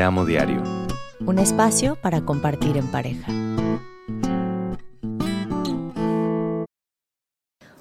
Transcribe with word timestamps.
Te 0.00 0.04
amo 0.04 0.24
diario. 0.24 0.62
Un 1.26 1.38
espacio 1.38 1.94
para 1.94 2.22
compartir 2.22 2.78
en 2.78 2.86
pareja. 2.86 3.30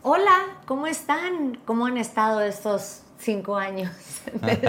Hola, 0.03 0.35
¿cómo 0.65 0.87
están? 0.87 1.59
¿Cómo 1.63 1.85
han 1.85 1.97
estado 1.97 2.41
estos 2.41 3.03
cinco 3.19 3.55
años? 3.55 3.93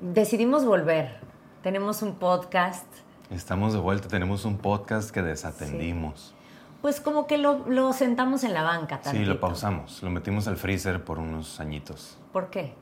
Decidimos 0.00 0.64
volver. 0.64 1.20
Tenemos 1.62 2.02
un 2.02 2.16
podcast. 2.16 2.88
Estamos 3.30 3.72
de 3.72 3.78
vuelta, 3.78 4.08
tenemos 4.08 4.44
un 4.44 4.58
podcast 4.58 5.12
que 5.12 5.22
desatendimos. 5.22 6.34
Pues 6.82 7.00
como 7.00 7.28
que 7.28 7.38
lo, 7.38 7.64
lo 7.68 7.92
sentamos 7.92 8.42
en 8.42 8.54
la 8.54 8.64
banca 8.64 8.96
Sí, 8.96 9.04
tantito. 9.04 9.34
lo 9.34 9.38
pausamos, 9.38 10.02
lo 10.02 10.10
metimos 10.10 10.48
al 10.48 10.56
freezer 10.56 11.04
por 11.04 11.20
unos 11.20 11.60
añitos. 11.60 12.18
¿Por 12.32 12.50
qué? 12.50 12.74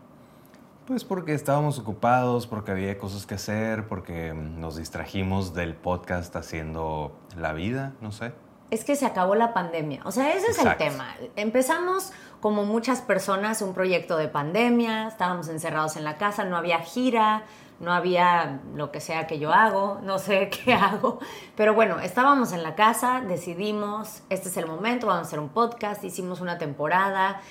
Pues 0.88 1.04
porque 1.04 1.34
estábamos 1.34 1.78
ocupados, 1.78 2.46
porque 2.46 2.70
había 2.70 2.96
cosas 2.96 3.26
que 3.26 3.34
hacer, 3.34 3.86
porque 3.88 4.32
mm, 4.32 4.58
nos 4.58 4.76
distrajimos 4.76 5.52
del 5.52 5.74
podcast 5.74 6.34
haciendo 6.34 7.12
la 7.36 7.52
vida, 7.52 7.92
no 8.00 8.10
sé. 8.10 8.32
Es 8.70 8.84
que 8.86 8.96
se 8.96 9.04
acabó 9.04 9.34
la 9.34 9.52
pandemia. 9.52 10.00
O 10.06 10.12
sea, 10.12 10.34
ese 10.34 10.46
Exacto. 10.46 10.70
es 10.70 10.80
el 10.80 10.92
tema. 10.92 11.14
Empezamos 11.36 12.12
como 12.40 12.64
muchas 12.64 13.02
personas 13.02 13.60
un 13.60 13.74
proyecto 13.74 14.16
de 14.16 14.28
pandemia, 14.28 15.08
estábamos 15.08 15.48
encerrados 15.48 15.98
en 15.98 16.04
la 16.04 16.16
casa, 16.16 16.44
no 16.44 16.56
había 16.56 16.78
gira, 16.78 17.42
no 17.80 17.92
había 17.92 18.62
lo 18.74 18.90
que 18.90 19.02
sea 19.02 19.26
que 19.26 19.38
yo 19.38 19.52
hago, 19.52 20.00
no 20.02 20.18
sé 20.18 20.48
qué 20.64 20.72
hago. 20.72 21.18
Pero 21.54 21.74
bueno, 21.74 22.00
estábamos 22.00 22.52
en 22.52 22.62
la 22.62 22.74
casa, 22.76 23.20
decidimos, 23.20 24.22
este 24.30 24.48
es 24.48 24.56
el 24.56 24.66
momento, 24.66 25.06
vamos 25.06 25.24
a 25.24 25.26
hacer 25.26 25.38
un 25.38 25.50
podcast, 25.50 26.02
hicimos 26.02 26.40
una 26.40 26.56
temporada. 26.56 27.42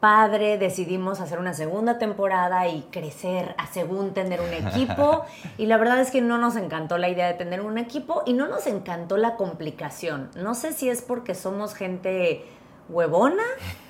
Padre, 0.00 0.56
decidimos 0.56 1.20
hacer 1.20 1.38
una 1.38 1.52
segunda 1.52 1.98
temporada 1.98 2.66
y 2.68 2.82
crecer 2.90 3.54
a 3.58 3.66
según 3.66 4.14
tener 4.14 4.40
un 4.40 4.52
equipo. 4.52 5.24
Y 5.58 5.66
la 5.66 5.76
verdad 5.76 6.00
es 6.00 6.10
que 6.10 6.22
no 6.22 6.38
nos 6.38 6.56
encantó 6.56 6.96
la 6.96 7.08
idea 7.10 7.26
de 7.26 7.34
tener 7.34 7.60
un 7.60 7.76
equipo 7.76 8.22
y 8.24 8.32
no 8.32 8.48
nos 8.48 8.66
encantó 8.66 9.18
la 9.18 9.36
complicación. 9.36 10.30
No 10.36 10.54
sé 10.54 10.72
si 10.72 10.88
es 10.88 11.02
porque 11.02 11.34
somos 11.34 11.74
gente 11.74 12.44
huevona 12.88 13.42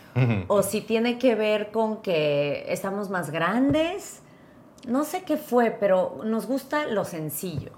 o 0.48 0.62
si 0.64 0.80
tiene 0.80 1.18
que 1.18 1.36
ver 1.36 1.70
con 1.70 2.02
que 2.02 2.64
estamos 2.72 3.08
más 3.08 3.30
grandes. 3.30 4.20
No 4.88 5.04
sé 5.04 5.22
qué 5.22 5.36
fue, 5.36 5.70
pero 5.70 6.20
nos 6.24 6.46
gusta 6.46 6.86
lo 6.86 7.04
sencillo. 7.04 7.70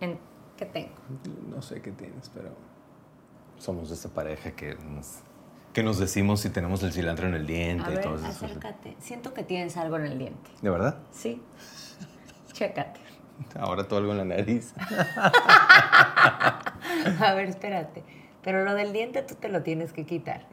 En- 0.00 0.18
¿Qué 0.56 0.66
tengo? 0.66 0.90
No 1.54 1.62
sé 1.62 1.80
qué 1.80 1.92
tienes, 1.92 2.28
pero 2.34 2.48
somos 3.58 3.90
de 3.90 3.94
esta 3.94 4.08
pareja 4.08 4.50
que 4.52 4.74
nos, 4.74 5.18
que 5.78 5.84
nos 5.84 6.00
decimos 6.00 6.40
si 6.40 6.50
tenemos 6.50 6.82
el 6.82 6.92
cilantro 6.92 7.28
en 7.28 7.34
el 7.34 7.46
diente 7.46 7.84
A 7.86 7.92
y 7.92 7.94
ver, 7.94 8.02
todo 8.02 8.16
eso. 8.16 8.26
acércate. 8.26 8.96
Siento 8.98 9.32
que 9.32 9.44
tienes 9.44 9.76
algo 9.76 9.94
en 9.94 10.06
el 10.06 10.18
diente. 10.18 10.50
¿De 10.60 10.70
verdad? 10.70 10.96
Sí. 11.12 11.40
Chécate. 12.52 12.98
Ahora 13.56 13.86
todo 13.86 14.00
algo 14.00 14.10
en 14.10 14.18
la 14.18 14.24
nariz. 14.24 14.74
A 17.20 17.32
ver, 17.36 17.50
espérate. 17.50 18.02
Pero 18.42 18.64
lo 18.64 18.74
del 18.74 18.92
diente 18.92 19.22
tú 19.22 19.36
te 19.36 19.48
lo 19.48 19.62
tienes 19.62 19.92
que 19.92 20.04
quitar. 20.04 20.46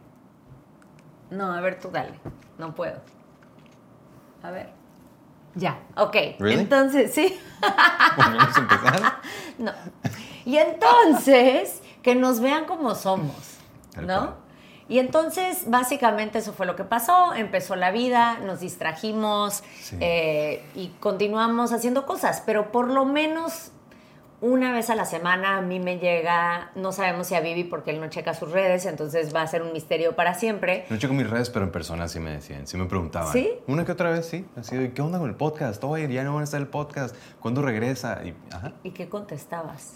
No, 1.31 1.52
a 1.52 1.59
ver, 1.59 1.80
tú 1.80 1.90
dale. 1.90 2.20
No 2.59 2.76
puedo. 2.76 3.02
A 4.44 4.52
ver. 4.52 4.70
Ya, 5.56 5.80
ok. 5.98 6.16
Really? 6.38 6.62
Entonces, 6.62 7.16
sí. 7.16 7.36
¿Volvemos 8.16 8.56
a 8.56 8.59
empezar? 8.59 9.02
No. 9.58 9.72
Y 10.46 10.58
entonces, 10.58 11.81
que 12.03 12.14
nos 12.14 12.42
vean 12.42 12.66
como 12.66 12.94
somos, 12.94 13.58
¿no? 14.00 14.45
Y 14.88 15.00
entonces, 15.00 15.64
básicamente 15.67 16.38
eso 16.39 16.53
fue 16.53 16.66
lo 16.67 16.75
que 16.75 16.83
pasó, 16.83 17.33
empezó 17.33 17.75
la 17.75 17.89
vida, 17.91 18.38
nos 18.39 18.59
distrajimos 18.59 19.64
Sí. 19.81 19.97
eh, 20.00 20.64
y 20.75 20.89
continuamos 21.00 21.73
haciendo 21.73 22.05
cosas, 22.05 22.44
pero 22.45 22.72
por 22.72 22.89
lo 22.89 23.03
menos 23.06 23.72
una 24.41 24.73
vez 24.73 24.91
a 24.91 24.95
la 24.95 25.06
semana 25.06 25.57
a 25.57 25.62
mí 25.62 25.79
me 25.79 25.97
llega, 25.97 26.69
no 26.75 26.91
sabemos 26.91 27.25
si 27.28 27.34
a 27.35 27.40
Vivi 27.40 27.63
porque 27.63 27.90
él 27.91 28.00
no 28.00 28.09
checa 28.09 28.35
sus 28.35 28.51
redes, 28.51 28.85
entonces 28.85 29.34
va 29.34 29.41
a 29.41 29.47
ser 29.47 29.63
un 29.63 29.74
misterio 29.74 30.16
para 30.16 30.35
siempre. 30.35 30.85
No 30.90 30.97
checo 30.97 31.13
mis 31.16 31.28
redes, 31.28 31.50
pero 31.50 31.66
en 31.66 31.72
persona 31.72 32.07
sí 32.07 32.19
me 32.19 32.31
decían, 32.31 32.68
sí 32.68 32.78
me 32.78 32.85
preguntaban. 32.85 33.31
¿Sí? 33.34 33.50
Una 33.66 33.85
que 33.85 33.94
otra 33.94 34.12
vez, 34.12 34.28
sí. 34.28 34.45
Así 34.56 34.91
¿qué 34.94 35.01
onda 35.01 35.18
con 35.18 35.29
el 35.29 35.35
podcast? 35.35 35.84
Oye, 35.84 36.12
ya 36.13 36.24
no 36.24 36.34
van 36.34 36.41
a 36.41 36.44
estar 36.44 36.62
el 36.62 36.68
podcast. 36.68 37.16
¿Cuándo 37.40 37.63
regresa? 37.63 38.22
Y, 38.24 38.35
ajá. 38.53 38.74
¿Y 38.84 38.91
qué 38.91 39.09
contestabas? 39.09 39.95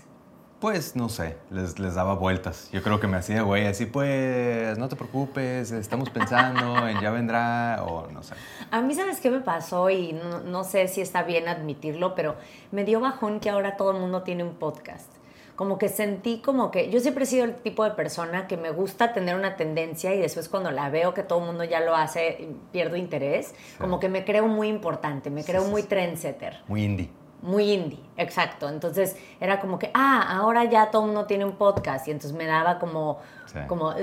Pues 0.59 0.93
no 0.97 1.07
sé, 1.07 1.37
les, 1.51 1.79
les 1.79 1.95
daba 1.95 2.15
vueltas. 2.15 2.69
Yo 2.73 2.83
creo 2.83 2.99
que 2.99 3.07
me 3.07 3.15
hacía, 3.15 3.43
güey, 3.43 3.65
así 3.65 3.85
pues, 3.85 4.77
no 4.77 4.89
te 4.89 4.97
preocupes, 4.97 5.71
estamos 5.71 6.09
pensando 6.09 6.85
en 6.85 6.99
ya 6.99 7.11
vendrá, 7.11 7.85
o 7.87 8.11
no 8.11 8.21
sé. 8.23 8.35
A 8.69 8.81
mí, 8.81 8.93
¿sabes 8.93 9.21
qué 9.21 9.31
me 9.31 9.39
pasó? 9.39 9.89
Y 9.89 10.11
no, 10.11 10.41
no 10.41 10.65
sé 10.65 10.89
si 10.89 10.99
está 10.99 11.23
bien 11.23 11.47
admitirlo, 11.47 12.13
pero 12.13 12.35
me 12.71 12.83
dio 12.83 12.99
bajón 12.99 13.39
que 13.39 13.49
ahora 13.49 13.77
todo 13.77 13.91
el 13.91 14.01
mundo 14.01 14.23
tiene 14.23 14.43
un 14.43 14.55
podcast. 14.55 15.09
Como 15.55 15.77
que 15.77 15.87
sentí 15.87 16.39
como 16.39 16.71
que 16.71 16.89
yo 16.89 16.99
siempre 16.99 17.23
he 17.23 17.27
sido 17.27 17.45
el 17.45 17.55
tipo 17.55 17.85
de 17.85 17.91
persona 17.91 18.47
que 18.47 18.57
me 18.57 18.71
gusta 18.71 19.13
tener 19.13 19.35
una 19.35 19.55
tendencia 19.55 20.13
y 20.13 20.19
después 20.19 20.47
cuando 20.47 20.71
la 20.71 20.89
veo 20.89 21.13
que 21.13 21.23
todo 21.23 21.39
el 21.39 21.45
mundo 21.45 21.63
ya 21.63 21.79
lo 21.79 21.95
hace, 21.95 22.49
pierdo 22.71 22.95
interés. 22.97 23.53
Como 23.77 23.99
que 23.99 24.09
me 24.09 24.25
creo 24.25 24.47
muy 24.47 24.67
importante, 24.67 25.29
me 25.29 25.43
creo 25.43 25.63
sí, 25.63 25.69
muy 25.69 25.83
trendsetter. 25.83 26.61
Muy 26.67 26.83
indie. 26.83 27.18
Muy 27.41 27.71
indie, 27.71 27.99
exacto. 28.17 28.67
Entonces 28.67 29.15
era 29.39 29.59
como 29.61 29.79
que, 29.79 29.91
ah, 29.93 30.37
ahora 30.37 30.65
ya 30.65 30.91
todo 30.91 31.03
mundo 31.05 31.25
tiene 31.25 31.45
un 31.45 31.53
podcast 31.53 32.07
y 32.07 32.11
entonces 32.11 32.37
me 32.37 32.45
daba 32.45 32.79
como, 32.79 33.19
Sí. 33.45 33.59
como. 33.67 33.93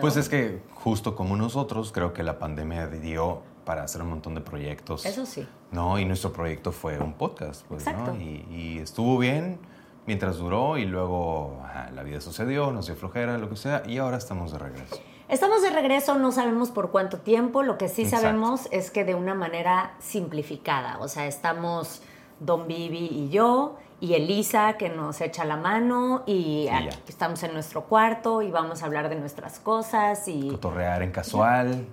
Pues 0.00 0.16
es 0.16 0.28
que 0.28 0.62
justo 0.74 1.14
como 1.14 1.36
nosotros, 1.36 1.92
creo 1.92 2.12
que 2.12 2.22
la 2.22 2.38
pandemia 2.38 2.86
dio 2.86 3.42
para 3.64 3.82
hacer 3.84 4.02
un 4.02 4.08
montón 4.08 4.34
de 4.34 4.40
proyectos. 4.40 5.04
Eso 5.04 5.26
sí. 5.26 5.46
No, 5.70 5.98
y 5.98 6.04
nuestro 6.04 6.32
proyecto 6.32 6.72
fue 6.72 6.98
un 6.98 7.12
podcast, 7.12 7.64
pues, 7.68 7.86
Exacto. 7.86 8.14
¿no? 8.14 8.20
Y, 8.20 8.46
y 8.50 8.78
estuvo 8.78 9.18
bien 9.18 9.58
mientras 10.06 10.38
duró 10.38 10.78
y 10.78 10.86
luego 10.86 11.60
ajá, 11.64 11.90
la 11.94 12.02
vida 12.02 12.20
sucedió, 12.20 12.72
nos 12.72 12.86
dio 12.86 12.96
flojera, 12.96 13.38
lo 13.38 13.48
que 13.48 13.56
sea, 13.56 13.82
y 13.86 13.98
ahora 13.98 14.16
estamos 14.16 14.50
de 14.50 14.58
regreso. 14.58 14.96
Estamos 15.28 15.62
de 15.62 15.70
regreso, 15.70 16.18
no 16.18 16.32
sabemos 16.32 16.70
por 16.72 16.90
cuánto 16.90 17.18
tiempo, 17.18 17.62
lo 17.62 17.78
que 17.78 17.88
sí 17.88 18.02
Exacto. 18.02 18.26
sabemos 18.26 18.66
es 18.72 18.90
que 18.90 19.04
de 19.04 19.14
una 19.14 19.34
manera 19.34 19.94
simplificada, 20.00 20.98
o 20.98 21.06
sea, 21.06 21.26
estamos 21.26 22.02
Don 22.40 22.66
Vivi 22.66 23.06
y 23.10 23.28
yo 23.30 23.76
y 24.00 24.14
Elisa 24.14 24.74
que 24.78 24.88
nos 24.88 25.20
echa 25.20 25.44
la 25.44 25.56
mano 25.56 26.22
y 26.26 26.68
aquí 26.68 26.96
estamos 27.08 27.42
en 27.42 27.52
nuestro 27.52 27.84
cuarto 27.84 28.42
y 28.42 28.50
vamos 28.50 28.82
a 28.82 28.86
hablar 28.86 29.08
de 29.10 29.16
nuestras 29.16 29.58
cosas 29.60 30.26
y 30.26 30.48
Cotorrear 30.48 31.02
en 31.02 31.12
casual. 31.12 31.86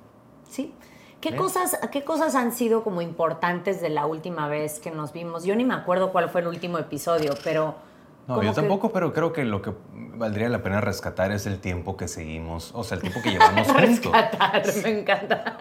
sí. 0.50 0.74
¿Qué 1.20 1.30
Bien. 1.32 1.42
cosas, 1.42 1.80
¿Qué 1.92 2.04
cosas 2.04 2.36
han 2.36 2.52
sido 2.52 2.84
como 2.84 3.02
importantes 3.02 3.82
de 3.82 3.90
la 3.90 4.06
última 4.06 4.48
vez 4.48 4.80
que 4.80 4.92
nos 4.92 5.14
vimos? 5.14 5.44
Yo 5.46 5.56
ni 5.56 5.66
me 5.66 5.74
acuerdo 5.74 6.12
cuál 6.12 6.30
fue 6.30 6.42
el 6.42 6.48
último 6.48 6.78
episodio, 6.78 7.34
pero... 7.44 7.74
No, 8.28 8.36
yo 8.44 8.52
que- 8.52 8.56
tampoco, 8.56 8.92
pero 8.92 9.14
creo 9.14 9.34
que 9.34 9.44
lo 9.44 9.64
que 9.64 9.74
valdría 9.96 10.48
la 10.48 10.62
pena 10.62 10.80
rescatar 10.80 11.32
es 11.32 11.48
el 11.48 11.60
tiempo 11.60 11.98
que 11.98 12.08
seguimos, 12.08 12.72
o 12.76 12.84
sea, 12.84 12.96
el 12.98 13.02
tiempo 13.02 13.20
que 13.24 13.32
llevamos 13.32 13.66
juntos. 13.68 13.82
Rescatar, 13.82 14.62
me 14.84 15.00
encanta. 15.00 15.58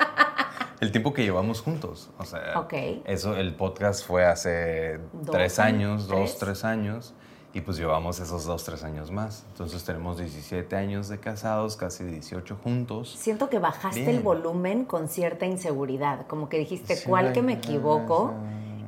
El 0.81 0.93
tiempo 0.93 1.13
que 1.13 1.23
llevamos 1.23 1.61
juntos. 1.63 2.11
O 2.19 2.25
sea, 2.25 2.61
Ok. 2.61 2.75
eso, 3.05 3.37
el 3.37 3.55
podcast 3.55 4.07
fue 4.07 4.25
hace 4.27 4.99
Dos 5.13 5.31
tres 5.35 5.59
años, 5.59 6.07
tres. 6.07 6.19
dos, 6.19 6.39
tres 6.39 6.65
años, 6.65 7.15
y 7.55 7.63
pues 7.63 7.79
llevamos 7.79 8.21
esos 8.21 8.45
dos, 8.45 8.65
tres 8.65 8.85
años 8.85 9.11
más. 9.11 9.47
Entonces 9.53 9.83
tenemos 9.85 10.19
17 10.19 10.77
años 10.77 11.09
de 11.09 11.19
casados, 11.19 11.77
casi 11.77 12.05
18 12.05 12.57
juntos. 12.63 13.17
Siento 13.19 13.49
que 13.49 13.59
bajaste 13.59 14.01
Bien. 14.01 14.17
el 14.17 14.21
volumen 14.23 14.85
con 14.85 15.09
cierta 15.09 15.47
inseguridad, 15.47 16.27
como 16.27 16.51
que 16.51 16.59
dijiste, 16.59 16.97
Sí, 16.97 17.09
¿cuál 17.09 17.33
que 17.33 17.41
me 17.41 17.55
equivoco? 17.55 18.35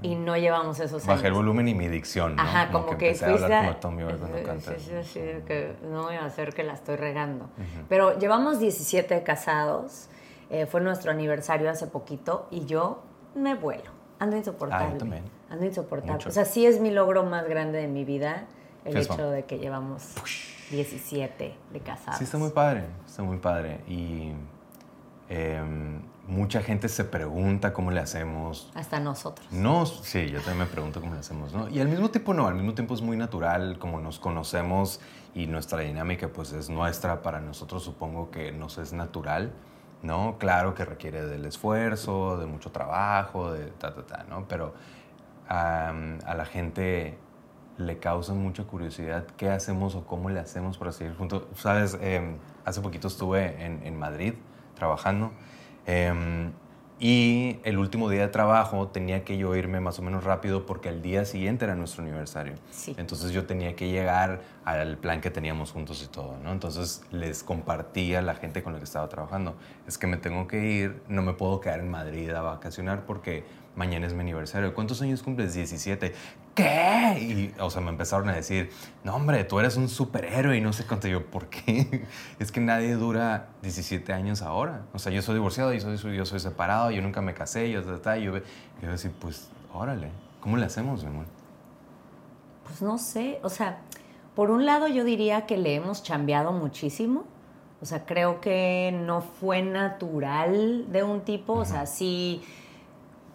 Y 0.02 0.14
no 0.14 0.36
llevamos 0.36 0.78
esos 0.78 1.02
años. 1.02 1.06
Bajé 1.06 1.26
el 1.28 1.32
volumen 1.32 1.66
y 1.66 1.74
mi 1.74 1.88
dicción, 1.88 2.36
¿no? 2.36 2.42
Ajá, 2.42 2.70
como, 2.70 2.96
que, 2.98 3.06
empecé 3.08 3.24
a 3.24 3.30
hablar 3.30 3.64
como 3.64 3.76
Tommy 3.78 4.04
cuando 4.04 4.42
canta. 4.44 4.74
Sí, 4.78 4.84
sí, 4.84 4.92
sí, 5.14 5.20
que 5.46 5.72
no 5.90 6.02
voy 6.04 6.14
a 6.14 6.24
hacer 6.26 6.54
que 6.54 6.62
la 6.62 6.74
estoy 6.74 6.96
regando. 6.96 7.48
Pero 7.88 8.16
llevamos 8.18 8.60
17 8.60 9.22
casados, 9.24 10.08
eh, 10.50 10.66
fue 10.66 10.80
nuestro 10.80 11.10
aniversario 11.10 11.70
hace 11.70 11.86
poquito 11.86 12.46
y 12.50 12.64
yo 12.66 13.02
me 13.34 13.54
vuelo. 13.54 13.90
Ando 14.18 14.36
insoportable. 14.36 14.86
Ah, 14.86 14.92
yo 14.92 14.98
también. 14.98 15.24
Ando 15.50 15.64
insoportable. 15.64 16.14
Mucho. 16.14 16.28
O 16.28 16.32
sea, 16.32 16.44
sí 16.44 16.66
es 16.66 16.80
mi 16.80 16.90
logro 16.90 17.24
más 17.24 17.48
grande 17.48 17.78
de 17.78 17.88
mi 17.88 18.04
vida 18.04 18.46
el 18.84 18.94
¿Qué 18.94 19.00
es, 19.00 19.10
hecho 19.10 19.30
de 19.30 19.44
que 19.44 19.58
llevamos 19.58 20.14
17 20.70 21.54
de 21.72 21.80
casados. 21.80 22.18
Sí, 22.18 22.24
está 22.24 22.38
muy 22.38 22.50
padre, 22.50 22.84
está 23.06 23.22
muy 23.22 23.38
padre. 23.38 23.80
Y 23.86 24.32
em, 25.28 26.00
mucha 26.26 26.62
gente 26.62 26.88
se 26.88 27.04
pregunta 27.04 27.72
cómo 27.72 27.90
le 27.90 28.00
hacemos. 28.00 28.70
Hasta 28.74 29.00
nosotros. 29.00 29.46
No, 29.50 29.86
sí, 29.86 30.28
yo 30.28 30.38
también 30.40 30.58
me 30.58 30.66
pregunto 30.66 31.00
cómo 31.00 31.14
le 31.14 31.20
hacemos, 31.20 31.52
¿no? 31.52 31.68
Y 31.68 31.80
al 31.80 31.88
mismo 31.88 32.10
tiempo 32.10 32.34
no, 32.34 32.46
al 32.46 32.54
mismo 32.54 32.74
tiempo 32.74 32.94
es 32.94 33.02
muy 33.02 33.16
natural, 33.16 33.78
como 33.78 34.00
nos 34.00 34.18
conocemos 34.18 35.00
y 35.34 35.46
nuestra 35.46 35.80
dinámica 35.80 36.28
pues 36.28 36.52
es 36.52 36.68
nuestra, 36.68 37.22
para 37.22 37.40
nosotros 37.40 37.82
supongo 37.82 38.30
que 38.30 38.52
nos 38.52 38.78
es 38.78 38.92
natural, 38.92 39.52
¿no? 40.02 40.36
Claro 40.38 40.74
que 40.74 40.84
requiere 40.84 41.26
del 41.26 41.44
esfuerzo, 41.44 42.38
de 42.38 42.46
mucho 42.46 42.70
trabajo, 42.70 43.52
de 43.52 43.66
ta, 43.66 43.94
ta, 43.94 44.06
ta, 44.06 44.24
¿no? 44.28 44.46
Pero 44.48 44.74
a 45.48 46.34
la 46.36 46.44
gente 46.44 47.18
le 47.78 47.98
causa 47.98 48.34
mucha 48.34 48.64
curiosidad 48.64 49.24
qué 49.36 49.50
hacemos 49.50 49.94
o 49.94 50.04
cómo 50.04 50.28
le 50.30 50.40
hacemos 50.40 50.76
para 50.76 50.92
seguir 50.92 51.16
juntos. 51.16 51.44
Sabes, 51.54 51.96
Em, 52.00 52.36
hace 52.64 52.80
poquito 52.80 53.08
estuve 53.08 53.64
en, 53.64 53.80
en 53.84 53.98
Madrid 53.98 54.34
trabajando 54.74 55.32
em, 55.86 56.52
Y 57.00 57.58
el 57.62 57.78
último 57.78 58.10
día 58.10 58.22
de 58.22 58.28
trabajo 58.28 58.88
tenía 58.88 59.24
que 59.24 59.38
yo 59.38 59.54
irme 59.54 59.78
más 59.80 60.00
o 60.00 60.02
menos 60.02 60.24
rápido 60.24 60.66
porque 60.66 60.88
el 60.88 61.00
día 61.00 61.24
siguiente 61.24 61.64
era 61.64 61.76
nuestro 61.76 62.02
aniversario. 62.02 62.54
Sí. 62.72 62.94
Entonces 62.98 63.30
yo 63.30 63.46
tenía 63.46 63.76
que 63.76 63.88
llegar 63.88 64.40
al 64.64 64.98
plan 64.98 65.20
que 65.20 65.30
teníamos 65.30 65.70
juntos 65.70 66.02
y 66.02 66.08
todo, 66.08 66.36
¿no? 66.42 66.50
Entonces 66.50 67.02
les 67.12 67.44
compartí 67.44 68.14
a 68.14 68.22
la 68.22 68.34
gente 68.34 68.64
con 68.64 68.72
la 68.72 68.80
que 68.80 68.84
estaba 68.84 69.08
trabajando, 69.08 69.54
es 69.86 69.96
que 69.96 70.08
me 70.08 70.16
tengo 70.16 70.48
que 70.48 70.64
ir, 70.64 71.02
no 71.08 71.22
me 71.22 71.34
puedo 71.34 71.60
quedar 71.60 71.80
en 71.80 71.90
Madrid 71.90 72.30
a 72.30 72.42
vacacionar 72.42 73.06
porque 73.06 73.44
mañana 73.78 74.06
es 74.06 74.12
mi 74.12 74.20
aniversario. 74.20 74.74
¿Cuántos 74.74 75.00
años 75.00 75.22
cumples? 75.22 75.54
17. 75.54 76.12
¿Qué? 76.54 77.18
Y, 77.56 77.60
o 77.60 77.70
sea, 77.70 77.80
me 77.80 77.90
empezaron 77.90 78.28
a 78.28 78.34
decir, 78.34 78.70
no, 79.04 79.14
hombre, 79.14 79.44
tú 79.44 79.60
eres 79.60 79.76
un 79.76 79.88
superhéroe 79.88 80.56
y 80.58 80.60
no 80.60 80.72
sé 80.72 80.84
cuánto. 80.84 81.08
yo, 81.08 81.24
¿por 81.24 81.46
qué? 81.46 82.04
Es 82.38 82.52
que 82.52 82.60
nadie 82.60 82.94
dura 82.94 83.48
17 83.62 84.12
años 84.12 84.42
ahora. 84.42 84.82
O 84.92 84.98
sea, 84.98 85.12
yo 85.12 85.22
soy 85.22 85.36
divorciado, 85.36 85.72
yo 85.72 85.96
soy, 85.96 86.16
yo 86.16 86.26
soy 86.26 86.40
separado, 86.40 86.90
yo 86.90 87.00
nunca 87.00 87.22
me 87.22 87.32
casé, 87.32 87.70
yo, 87.70 87.80
yo, 87.82 88.16
yo, 88.16 88.40
yo 88.82 88.90
decir, 88.90 89.12
pues, 89.18 89.48
órale, 89.72 90.10
¿cómo 90.40 90.56
le 90.56 90.66
hacemos, 90.66 91.04
mi 91.04 91.10
amor? 91.10 91.26
Pues 92.64 92.82
no 92.82 92.98
sé, 92.98 93.38
o 93.42 93.48
sea, 93.48 93.78
por 94.34 94.50
un 94.50 94.66
lado 94.66 94.88
yo 94.88 95.04
diría 95.04 95.46
que 95.46 95.56
le 95.56 95.76
hemos 95.76 96.02
chambeado 96.02 96.52
muchísimo. 96.52 97.24
O 97.80 97.86
sea, 97.86 98.04
creo 98.04 98.40
que 98.40 98.92
no 98.92 99.20
fue 99.20 99.62
natural 99.62 100.90
de 100.90 101.04
un 101.04 101.20
tipo, 101.20 101.52
o 101.52 101.64
sea, 101.64 101.86
sí 101.86 102.42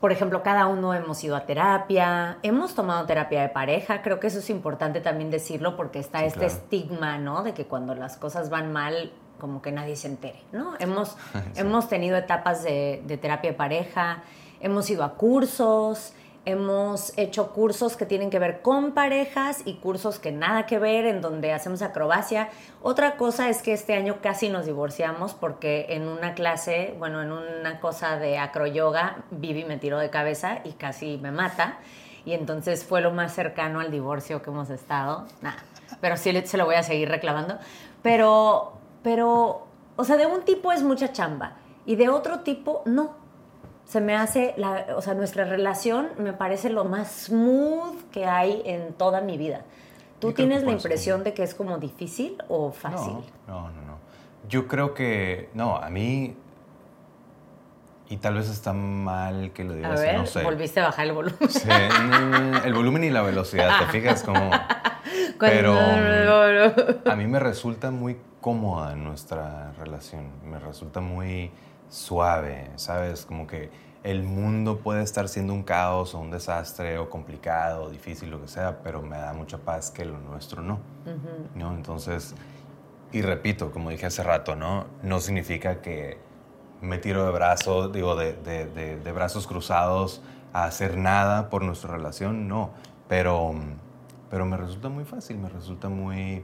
por 0.03 0.11
ejemplo, 0.11 0.43
cada 0.43 0.67
uno 0.67 0.93
hemos 0.93 1.23
ido 1.23 1.33
a 1.33 1.45
terapia, 1.45 2.37
hemos 2.43 2.75
tomado 2.75 3.05
terapia 3.05 3.41
de 3.41 3.47
pareja, 3.47 4.01
creo 4.01 4.19
que 4.19 4.27
eso 4.27 4.39
es 4.39 4.49
importante 4.49 4.99
también 4.99 5.31
decirlo 5.31 5.77
porque 5.77 5.99
está 5.99 6.25
este 6.25 6.45
estigma, 6.45 7.17
¿no? 7.17 7.41
De 7.41 7.53
que 7.53 7.67
cuando 7.67 7.95
las 7.95 8.17
cosas 8.17 8.49
van 8.49 8.73
mal, 8.73 9.13
como 9.39 9.61
que 9.61 9.71
nadie 9.71 9.95
se 9.95 10.09
entere, 10.09 10.43
¿no? 10.51 10.73
Hemos, 10.79 11.15
hemos 11.55 11.87
tenido 11.87 12.17
etapas 12.17 12.63
de, 12.63 13.01
de 13.07 13.15
terapia 13.17 13.51
de 13.51 13.55
pareja, 13.55 14.23
hemos 14.59 14.89
ido 14.89 15.05
a 15.05 15.13
cursos, 15.13 16.11
Hemos 16.45 17.17
hecho 17.17 17.53
cursos 17.53 17.95
que 17.95 18.05
tienen 18.05 18.29
que 18.29 18.37
ver 18.37 18.61
con 18.61 18.91
parejas 18.91 19.61
y 19.63 19.75
cursos 19.75 20.19
que 20.19 20.33
nada 20.33 20.65
que 20.65 20.77
ver, 20.77 21.05
en 21.05 21.21
donde 21.21 21.53
hacemos 21.53 21.81
acrobacia. 21.81 22.49
Otra 22.81 23.15
cosa 23.15 23.47
es 23.47 23.61
que 23.61 23.71
este 23.71 23.93
año 23.93 24.17
casi 24.21 24.49
nos 24.49 24.65
divorciamos 24.65 25.33
porque 25.33 25.85
en 25.89 26.05
una 26.05 26.33
clase, 26.33 26.95
bueno, 26.99 27.21
en 27.21 27.31
una 27.31 27.79
cosa 27.79 28.17
de 28.17 28.39
acroyoga, 28.39 29.23
Vivi 29.31 29.63
me 29.63 29.77
tiró 29.77 29.99
de 29.99 30.09
cabeza 30.09 30.59
y 30.65 30.73
casi 30.73 31.17
me 31.17 31.31
mata. 31.31 31.77
Y 32.25 32.33
entonces 32.33 32.83
fue 32.83 32.99
lo 32.99 33.11
más 33.11 33.33
cercano 33.33 33.79
al 33.79 33.89
divorcio 33.89 34.41
que 34.41 34.49
hemos 34.49 34.69
estado. 34.69 35.25
Nada, 35.41 35.63
pero 36.01 36.17
sí 36.17 36.33
se 36.45 36.57
lo 36.57 36.65
voy 36.65 36.75
a 36.75 36.83
seguir 36.83 37.07
reclamando. 37.07 37.57
Pero, 38.01 38.73
pero, 39.01 39.65
o 39.95 40.03
sea, 40.03 40.17
de 40.17 40.25
un 40.25 40.41
tipo 40.41 40.73
es 40.73 40.83
mucha 40.83 41.13
chamba 41.13 41.53
y 41.85 41.95
de 41.95 42.09
otro 42.09 42.41
tipo 42.41 42.81
no 42.85 43.22
se 43.85 44.01
me 44.01 44.15
hace, 44.15 44.53
la, 44.57 44.87
o 44.95 45.01
sea, 45.01 45.13
nuestra 45.13 45.43
relación 45.45 46.09
me 46.17 46.33
parece 46.33 46.69
lo 46.69 46.85
más 46.85 47.25
smooth 47.25 48.09
que 48.11 48.25
hay 48.25 48.61
en 48.65 48.93
toda 48.93 49.21
mi 49.21 49.37
vida. 49.37 49.61
¿Tú 50.19 50.31
tienes 50.31 50.63
la 50.63 50.71
impresión 50.71 51.23
de 51.23 51.33
que 51.33 51.43
es 51.43 51.53
como 51.53 51.77
difícil 51.77 52.37
o 52.47 52.71
fácil? 52.71 53.13
No, 53.45 53.69
no, 53.69 53.81
no, 53.81 53.97
Yo 54.47 54.67
creo 54.69 54.93
que, 54.93 55.49
no, 55.53 55.75
a 55.75 55.89
mí, 55.89 56.33
y 58.07 58.17
tal 58.17 58.35
vez 58.35 58.49
está 58.49 58.71
mal 58.71 59.51
que 59.51 59.65
lo 59.65 59.73
digas, 59.73 59.99
a 59.99 60.01
ver, 60.01 60.17
no 60.17 60.25
sé. 60.25 60.43
volviste 60.43 60.79
a 60.79 60.85
bajar 60.85 61.07
el 61.07 61.13
volumen. 61.13 61.49
Sí, 61.49 61.67
el 62.63 62.73
volumen 62.73 63.03
y 63.03 63.09
la 63.09 63.21
velocidad, 63.21 63.79
¿te 63.79 63.85
fijas? 63.87 64.23
Como, 64.23 64.49
pero 65.39 65.77
a 65.77 67.15
mí 67.17 67.27
me 67.27 67.39
resulta 67.39 67.91
muy 67.91 68.17
cómoda 68.39 68.95
nuestra 68.95 69.73
relación, 69.73 70.29
me 70.45 70.59
resulta 70.59 71.01
muy 71.01 71.51
suave, 71.93 72.71
¿sabes? 72.75 73.25
Como 73.25 73.45
que 73.45 73.69
el 74.03 74.23
mundo 74.23 74.79
puede 74.79 75.03
estar 75.03 75.29
siendo 75.29 75.53
un 75.53 75.63
caos 75.63 76.15
o 76.15 76.19
un 76.19 76.31
desastre 76.31 76.97
o 76.97 77.09
complicado 77.09 77.83
o 77.83 77.89
difícil, 77.89 78.31
lo 78.31 78.41
que 78.41 78.47
sea, 78.47 78.81
pero 78.83 79.01
me 79.01 79.17
da 79.17 79.33
mucha 79.33 79.59
paz 79.59 79.91
que 79.91 80.03
lo 80.03 80.17
nuestro 80.17 80.61
no. 80.63 80.79
¿no? 81.55 81.73
Entonces, 81.73 82.33
y 83.11 83.21
repito, 83.21 83.71
como 83.71 83.91
dije 83.91 84.07
hace 84.07 84.23
rato, 84.23 84.55
¿no? 84.55 84.87
No 85.03 85.19
significa 85.19 85.81
que 85.81 86.17
me 86.81 86.97
tiro 86.97 87.25
de 87.25 87.31
brazos, 87.31 87.93
digo, 87.93 88.15
de, 88.15 88.33
de, 88.33 88.65
de, 88.97 89.11
brazos 89.11 89.45
cruzados 89.45 90.21
a 90.51 90.65
hacer 90.65 90.97
nada 90.97 91.49
por 91.49 91.63
nuestra 91.63 91.95
relación, 91.95 92.47
no. 92.47 92.71
Pero, 93.07 93.53
pero 94.31 94.45
me 94.45 94.57
resulta 94.57 94.89
muy 94.89 95.05
fácil, 95.05 95.37
me 95.37 95.47
resulta 95.47 95.89
muy, 95.89 96.43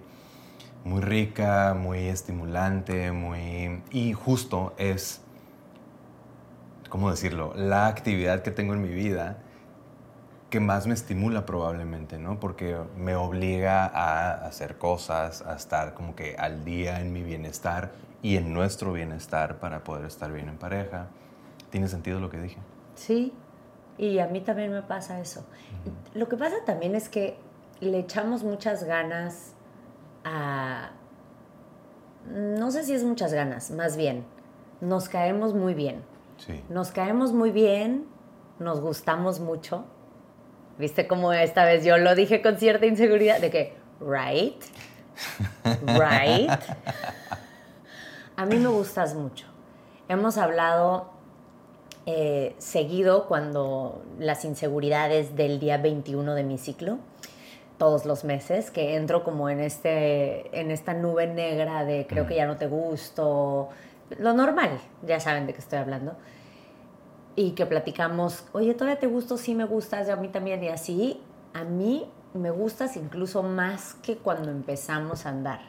muy 0.86 1.02
rica, 1.02 1.76
muy 1.78 2.08
estimulante, 2.08 3.12
muy... 3.12 3.82
Y 3.92 4.14
justo 4.14 4.74
es 4.78 5.24
¿cómo 6.90 7.10
decirlo? 7.10 7.54
La 7.56 7.88
actividad 7.88 8.42
que 8.42 8.52
tengo 8.52 8.74
en 8.74 8.82
mi 8.82 8.90
vida 8.90 9.38
que 10.50 10.60
más 10.60 10.88
me 10.88 10.96
estimula 10.96 11.46
probablemente, 11.46 12.18
¿no? 12.18 12.40
Porque 12.40 12.76
me 12.98 13.16
obliga 13.16 13.86
a 13.86 14.46
hacer 14.46 14.78
cosas, 14.78 15.44
a 15.44 15.56
estar 15.56 15.94
como 15.94 16.16
que 16.16 16.36
al 16.38 16.66
día 16.66 17.02
en 17.02 17.14
mi 17.14 17.22
bienestar 17.22 17.92
y 18.22 18.36
en 18.36 18.54
nuestro 18.54 18.92
bienestar 18.92 19.60
para 19.60 19.84
poder 19.84 20.06
estar 20.06 20.32
bien 20.32 20.50
en 20.50 20.58
pareja. 20.58 21.08
¿Tiene 21.70 21.88
sentido 21.88 22.20
lo 22.20 22.30
que 22.30 22.40
dije? 22.40 22.58
Sí, 22.96 23.32
y 23.98 24.20
a 24.20 24.28
mí 24.28 24.42
también 24.42 24.72
me 24.72 24.82
pasa 24.82 25.20
eso. 25.20 25.46
Lo 26.16 26.28
que 26.28 26.36
pasa 26.36 26.56
también 26.66 26.96
es 26.96 27.10
que 27.10 27.38
le 27.80 28.00
echamos 28.00 28.44
muchas 28.44 28.84
ganas 28.84 29.54
a... 30.24 30.92
No 32.28 32.72
sé 32.72 32.84
si 32.84 32.94
es 32.94 33.04
muchas 33.04 33.34
ganas, 33.34 33.72
más 33.72 33.96
bien, 33.96 34.26
nos 34.82 35.10
caemos 35.10 35.54
muy 35.54 35.74
bien. 35.74 36.04
Nos 36.70 36.92
caemos 36.92 37.34
muy 37.34 37.52
bien, 37.52 38.06
nos 38.60 38.82
gustamos 38.82 39.40
mucho. 39.40 39.86
¿Viste 40.78 41.08
cómo 41.08 41.34
esta 41.34 41.66
vez 41.66 41.84
yo 41.84 41.98
lo 41.98 42.16
dije 42.16 42.42
con 42.42 42.58
cierta 42.58 42.86
inseguridad? 42.86 43.40
De 43.40 43.50
que, 43.50 43.76
right, 44.00 44.64
right. 45.86 46.52
A 48.36 48.46
mí 48.46 48.58
me 48.58 48.70
gustas 48.70 49.16
mucho. 49.16 49.46
Hemos 50.08 50.38
hablado 50.38 51.12
eh, 52.06 52.56
seguido 52.58 53.28
cuando 53.28 54.02
las 54.18 54.46
inseguridades 54.46 55.36
del 55.36 55.60
día 55.60 55.78
21 55.78 56.34
de 56.34 56.44
mi 56.44 56.58
ciclo, 56.58 57.00
todos 57.78 58.06
los 58.06 58.24
meses, 58.24 58.72
que 58.72 58.96
entro 58.96 59.24
como 59.24 59.50
en, 59.50 59.60
este, 59.60 60.58
en 60.58 60.72
esta 60.72 60.94
nube 60.94 61.28
negra 61.28 61.86
de 61.86 62.08
creo 62.08 62.26
que 62.26 62.36
ya 62.36 62.48
no 62.48 62.58
te 62.58 62.68
gusto, 62.68 63.70
lo 64.18 64.34
normal, 64.34 64.80
ya 65.06 65.20
saben 65.20 65.46
de 65.48 65.54
qué 65.54 65.60
estoy 65.60 65.80
hablando. 65.80 66.16
Y 67.36 67.52
que 67.52 67.66
platicamos, 67.66 68.46
oye, 68.54 68.74
¿todavía 68.74 69.00
te 69.00 69.08
gusto? 69.08 69.38
Sí, 69.38 69.56
me 69.56 69.66
gustas, 69.66 70.10
a 70.10 70.16
mí 70.16 70.28
también. 70.28 70.64
Y 70.64 70.70
así, 70.70 71.22
a 71.54 71.64
mí 71.64 72.10
me 72.34 72.52
gustas 72.52 72.98
incluso 72.98 73.44
más 73.44 73.96
que 73.96 74.18
cuando 74.18 74.52
empezamos 74.52 75.26
a 75.26 75.30
andar. 75.30 75.62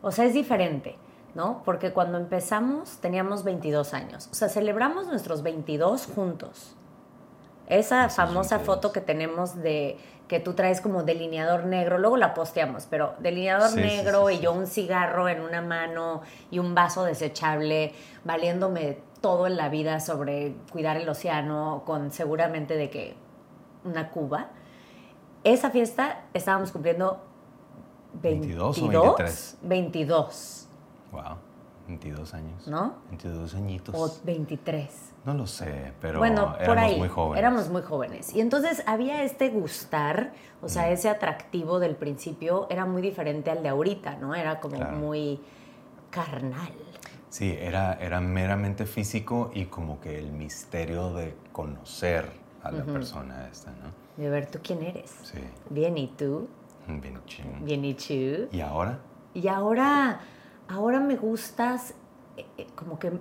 O 0.00 0.10
sea, 0.10 0.24
es 0.24 0.34
diferente, 0.34 0.96
¿no? 1.34 1.62
Porque 1.64 1.92
cuando 1.92 2.18
empezamos 2.18 2.98
teníamos 2.98 3.44
22 3.44 3.94
años. 3.94 4.28
O 4.30 4.34
sea, 4.34 4.48
celebramos 4.48 5.06
nuestros 5.06 5.42
22 5.42 6.06
juntos. 6.06 6.76
Esa 7.66 8.08
famosa 8.08 8.58
foto 8.58 8.92
que 8.92 9.00
tenemos 9.00 9.62
de 9.62 9.96
que 10.28 10.40
tú 10.40 10.54
traes 10.54 10.80
como 10.80 11.02
delineador 11.02 11.66
negro, 11.66 11.98
luego 11.98 12.16
la 12.16 12.32
posteamos, 12.32 12.86
pero 12.88 13.14
delineador 13.18 13.76
negro 13.76 14.30
y 14.30 14.40
yo 14.40 14.52
un 14.52 14.66
cigarro 14.66 15.28
en 15.28 15.42
una 15.42 15.60
mano 15.60 16.22
y 16.50 16.58
un 16.58 16.74
vaso 16.74 17.04
desechable, 17.04 17.92
valiéndome 18.24 18.98
todo 19.20 19.46
en 19.46 19.56
la 19.56 19.68
vida 19.68 20.00
sobre 20.00 20.54
cuidar 20.70 20.96
el 20.96 21.08
océano, 21.08 21.82
con 21.84 22.12
seguramente 22.12 22.76
de 22.76 22.88
que 22.88 23.14
una 23.84 24.10
cuba. 24.10 24.48
Esa 25.44 25.70
fiesta 25.70 26.22
estábamos 26.34 26.72
cumpliendo 26.72 27.20
22, 28.14 28.80
22 28.80 29.04
o 29.04 29.16
23. 29.16 29.58
22. 29.62 30.68
Wow, 31.12 31.22
22 31.86 32.34
años. 32.34 32.66
¿No? 32.68 32.96
22 33.08 33.54
añitos. 33.54 33.94
O 33.94 34.24
23. 34.24 35.12
No 35.24 35.34
lo 35.34 35.46
sé, 35.46 35.92
pero 36.00 36.18
bueno, 36.18 36.56
éramos 36.58 36.84
ahí, 36.84 36.98
muy 36.98 37.08
jóvenes. 37.08 37.38
Éramos 37.38 37.68
muy 37.68 37.82
jóvenes. 37.82 38.34
Y 38.34 38.40
entonces 38.40 38.82
había 38.86 39.22
este 39.22 39.50
gustar, 39.50 40.32
o 40.60 40.68
sea, 40.68 40.90
ese 40.90 41.08
atractivo 41.08 41.78
del 41.78 41.94
principio 41.94 42.66
era 42.70 42.86
muy 42.86 43.02
diferente 43.02 43.50
al 43.50 43.62
de 43.62 43.68
ahorita, 43.68 44.16
¿no? 44.16 44.34
Era 44.34 44.58
como 44.58 44.78
muy 44.78 45.40
carnal. 46.10 46.72
Sí, 47.28 47.56
era, 47.58 47.94
era 47.94 48.20
meramente 48.20 48.84
físico 48.84 49.50
y 49.54 49.66
como 49.66 50.00
que 50.00 50.18
el 50.18 50.32
misterio 50.32 51.14
de 51.14 51.34
conocer 51.52 52.28
a 52.62 52.70
la 52.70 52.84
persona 52.84 53.48
esta, 53.50 53.70
¿no? 53.70 54.22
De 54.22 54.28
ver 54.28 54.50
tú 54.50 54.58
quién 54.62 54.82
eres. 54.82 55.14
Sí. 55.22 55.38
Bien, 55.70 55.96
¿y 55.96 56.08
tú? 56.08 56.48
Bien, 56.86 57.18
y 57.26 57.64
Bien, 57.64 57.84
¿y 57.84 57.94
tú? 57.94 58.48
¿Y 58.50 58.60
ahora? 58.60 58.98
Y 59.34 59.48
ahora, 59.48 60.20
ahora 60.72 61.00
me 61.00 61.16
gustas 61.16 61.94
eh, 62.36 62.46
eh, 62.56 62.66
como 62.74 62.98
que 62.98 63.12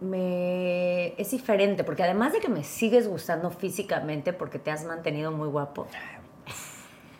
me 0.00 1.14
es 1.20 1.30
diferente, 1.30 1.84
porque 1.84 2.02
además 2.02 2.32
de 2.32 2.40
que 2.40 2.48
me 2.48 2.64
sigues 2.64 3.08
gustando 3.08 3.50
físicamente 3.50 4.32
porque 4.32 4.58
te 4.58 4.70
has 4.70 4.84
mantenido 4.84 5.30
muy 5.30 5.48
guapo, 5.48 5.86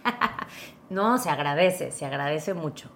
no, 0.90 1.16
se 1.18 1.30
agradece, 1.30 1.92
se 1.92 2.04
agradece 2.04 2.52
mucho. 2.52 2.90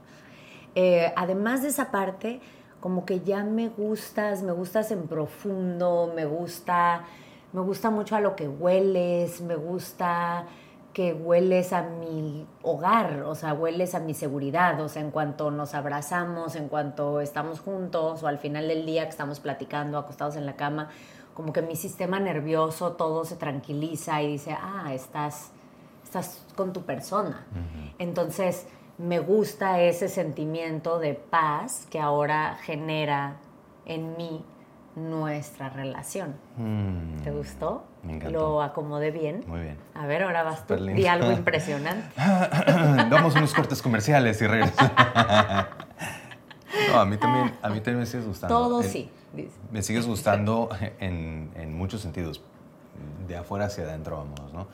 Eh, 0.75 1.13
además 1.17 1.63
de 1.63 1.69
esa 1.69 1.91
parte, 1.91 2.41
como 2.81 3.07
que 3.07 3.21
ya 3.21 3.45
me 3.45 3.69
gustas, 3.69 4.43
me 4.43 4.53
gustas 4.53 4.91
en 4.91 5.07
profundo, 5.07 6.13
me 6.15 6.27
gusta, 6.27 7.05
me 7.53 7.61
gusta 7.61 7.91
mucho 7.91 8.17
a 8.17 8.21
lo 8.21 8.37
que 8.37 8.49
hueles, 8.49 9.41
me 9.41 9.55
gusta 9.55 10.45
que 10.93 11.13
hueles 11.13 11.73
a 11.73 11.83
mi 11.83 12.47
hogar, 12.63 13.23
o 13.23 13.35
sea, 13.35 13.53
hueles 13.55 13.95
a 13.95 14.01
mi 14.01 14.15
seguridad, 14.15 14.81
o 14.81 14.89
sea, 14.89 15.03
en 15.03 15.11
cuanto 15.11 15.51
nos 15.51 15.75
abrazamos, 15.75 16.57
en 16.57 16.69
cuanto 16.69 17.21
estamos 17.21 17.61
juntos 17.61 18.23
o 18.23 18.27
al 18.27 18.39
final 18.39 18.69
del 18.69 18.85
día 18.85 19.05
que 19.05 19.11
estamos 19.11 19.41
platicando, 19.41 19.99
acostados 19.99 20.37
en 20.37 20.47
la 20.47 20.57
cama, 20.57 20.89
como 21.35 21.53
que 21.53 21.63
mi 21.63 21.77
sistema 21.77 22.19
nervioso 22.19 22.93
todo 22.93 23.25
se 23.25 23.37
tranquiliza 23.37 24.21
y 24.23 24.33
dice, 24.33 24.57
ah, 24.61 24.93
estás, 24.93 25.53
estás 26.03 26.45
con 26.57 26.73
tu 26.73 26.83
persona. 26.83 27.47
Entonces, 27.99 28.67
me 28.99 29.21
gusta 29.21 29.81
ese 29.81 30.09
sentimiento 30.09 30.99
de 30.99 31.15
paz 31.15 31.87
que 31.91 32.01
ahora 32.01 32.57
genera 32.63 33.37
en 33.87 34.17
mí 34.17 34.45
nuestra 34.97 35.69
relación. 35.69 36.35
Mm. 36.57 37.23
¿Te 37.23 37.31
gustó? 37.31 37.85
Me 38.09 38.15
encantó. 38.15 38.39
¿Lo 38.39 38.63
acomodé 38.63 39.11
bien? 39.11 39.45
Muy 39.47 39.61
bien. 39.61 39.77
A 39.95 40.07
ver, 40.07 40.23
ahora 40.23 40.43
vas 40.43 40.67
tú. 40.67 40.75
Di 40.77 41.07
algo 41.07 41.31
impresionante. 41.41 42.09
Vamos 43.11 43.37
a 43.37 43.39
unos 43.39 43.53
cortes 43.53 43.83
comerciales 43.83 44.41
y 44.41 44.47
regresamos. 44.47 44.93
no, 46.91 47.01
a 47.01 47.05
mí 47.05 47.19
también, 47.19 47.53
a 47.61 47.69
mí 47.69 47.77
también 47.77 47.99
me 47.99 48.07
sigues 48.07 48.27
gustando. 48.27 48.57
Todo 48.57 48.83
sí. 48.83 49.11
Me 49.71 49.83
sigues 49.83 50.07
gustando 50.07 50.71
en, 51.01 51.51
en, 51.55 51.77
muchos 51.77 52.01
sentidos. 52.01 52.43
De 53.29 53.37
afuera 53.37 53.67
hacia 53.67 53.85
adentro 53.85 54.17
vamos, 54.17 54.55
¿no? 54.55 54.69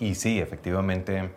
Y 0.00 0.16
sí, 0.16 0.40
efectivamente 0.40 1.30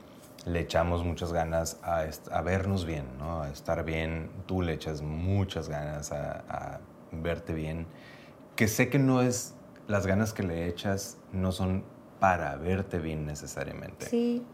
le 0.45 0.59
echamos 0.59 1.05
muchas 1.05 1.31
ganas 1.31 1.79
a, 1.83 2.05
a 2.31 2.41
vernos 2.41 2.85
bien, 2.85 3.05
¿no? 3.19 3.43
A 3.43 3.49
estar 3.49 3.85
bien. 3.85 4.31
Tú 4.47 4.63
le 4.63 4.73
echas 4.73 5.03
muchas 5.03 5.69
ganas 5.69 6.11
a, 6.11 6.43
a 6.49 6.79
verte 7.11 7.53
bien 7.53 7.85
que 8.55 8.67
sé 8.67 8.89
que 8.89 8.99
no 8.99 9.21
es, 9.21 9.55
las 9.87 10.07
ganas 10.07 10.33
que 10.33 10.43
le 10.43 10.67
echas 10.67 11.17
no 11.31 11.51
son 11.51 11.83
para 12.19 12.55
verte 12.55 12.99
bien 12.99 13.25
necesariamente. 13.25 14.05
Sí. 14.07 14.45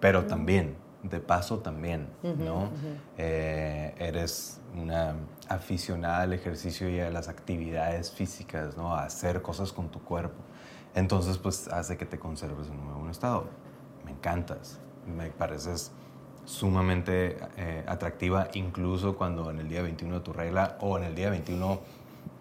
Pero 0.00 0.26
también, 0.26 0.76
de 1.02 1.20
paso 1.20 1.58
también, 1.58 2.08
¿no? 2.22 2.70
Eh, 3.16 3.94
eres 3.98 4.60
una 4.74 5.14
aficionada 5.48 6.22
al 6.22 6.32
ejercicio 6.32 6.88
y 6.90 7.00
a 7.00 7.10
las 7.10 7.28
actividades 7.28 8.10
físicas, 8.10 8.76
¿no? 8.76 8.94
A 8.94 9.04
hacer 9.04 9.40
cosas 9.42 9.72
con 9.72 9.88
tu 9.88 10.02
cuerpo. 10.02 10.42
Entonces, 10.94 11.38
pues 11.38 11.68
hace 11.68 11.96
que 11.96 12.06
te 12.06 12.18
conserves 12.18 12.68
en 12.68 12.78
un 12.78 12.98
buen 12.98 13.10
estado. 13.10 13.46
Me 14.04 14.12
encantas, 14.12 14.78
me 15.06 15.30
pareces 15.30 15.92
sumamente 16.44 17.38
eh, 17.56 17.84
atractiva, 17.86 18.48
incluso 18.54 19.16
cuando 19.16 19.50
en 19.50 19.60
el 19.60 19.68
día 19.68 19.82
21 19.82 20.16
de 20.16 20.20
tu 20.20 20.32
regla 20.32 20.76
o 20.80 20.98
en 20.98 21.04
el 21.04 21.14
día 21.14 21.30
21 21.30 21.80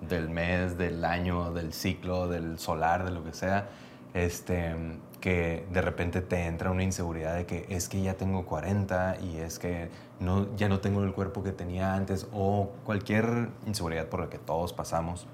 del 0.01 0.29
mes, 0.29 0.77
del 0.77 1.03
año, 1.05 1.51
del 1.51 1.73
ciclo, 1.73 2.27
del 2.27 2.59
solar, 2.59 3.05
de 3.05 3.11
lo 3.11 3.23
que 3.23 3.33
sea, 3.33 3.69
este, 4.13 4.75
que 5.21 5.65
de 5.71 5.81
repente 5.81 6.21
te 6.21 6.45
entra 6.45 6.71
una 6.71 6.83
inseguridad 6.83 7.35
de 7.35 7.45
que 7.45 7.65
es 7.69 7.87
que 7.89 8.01
ya 8.01 8.15
tengo 8.15 8.45
40 8.45 9.17
y 9.21 9.37
es 9.37 9.57
que 9.57 9.89
no, 10.19 10.55
ya 10.55 10.69
no 10.69 10.79
tengo 10.79 11.03
el 11.03 11.13
cuerpo 11.13 11.43
que 11.43 11.51
tenía 11.51 11.93
antes 11.95 12.27
o 12.33 12.71
cualquier 12.83 13.49
inseguridad 13.65 14.07
por 14.07 14.19
la 14.19 14.29
que 14.29 14.37
todos 14.37 14.73
pasamos. 14.73 15.27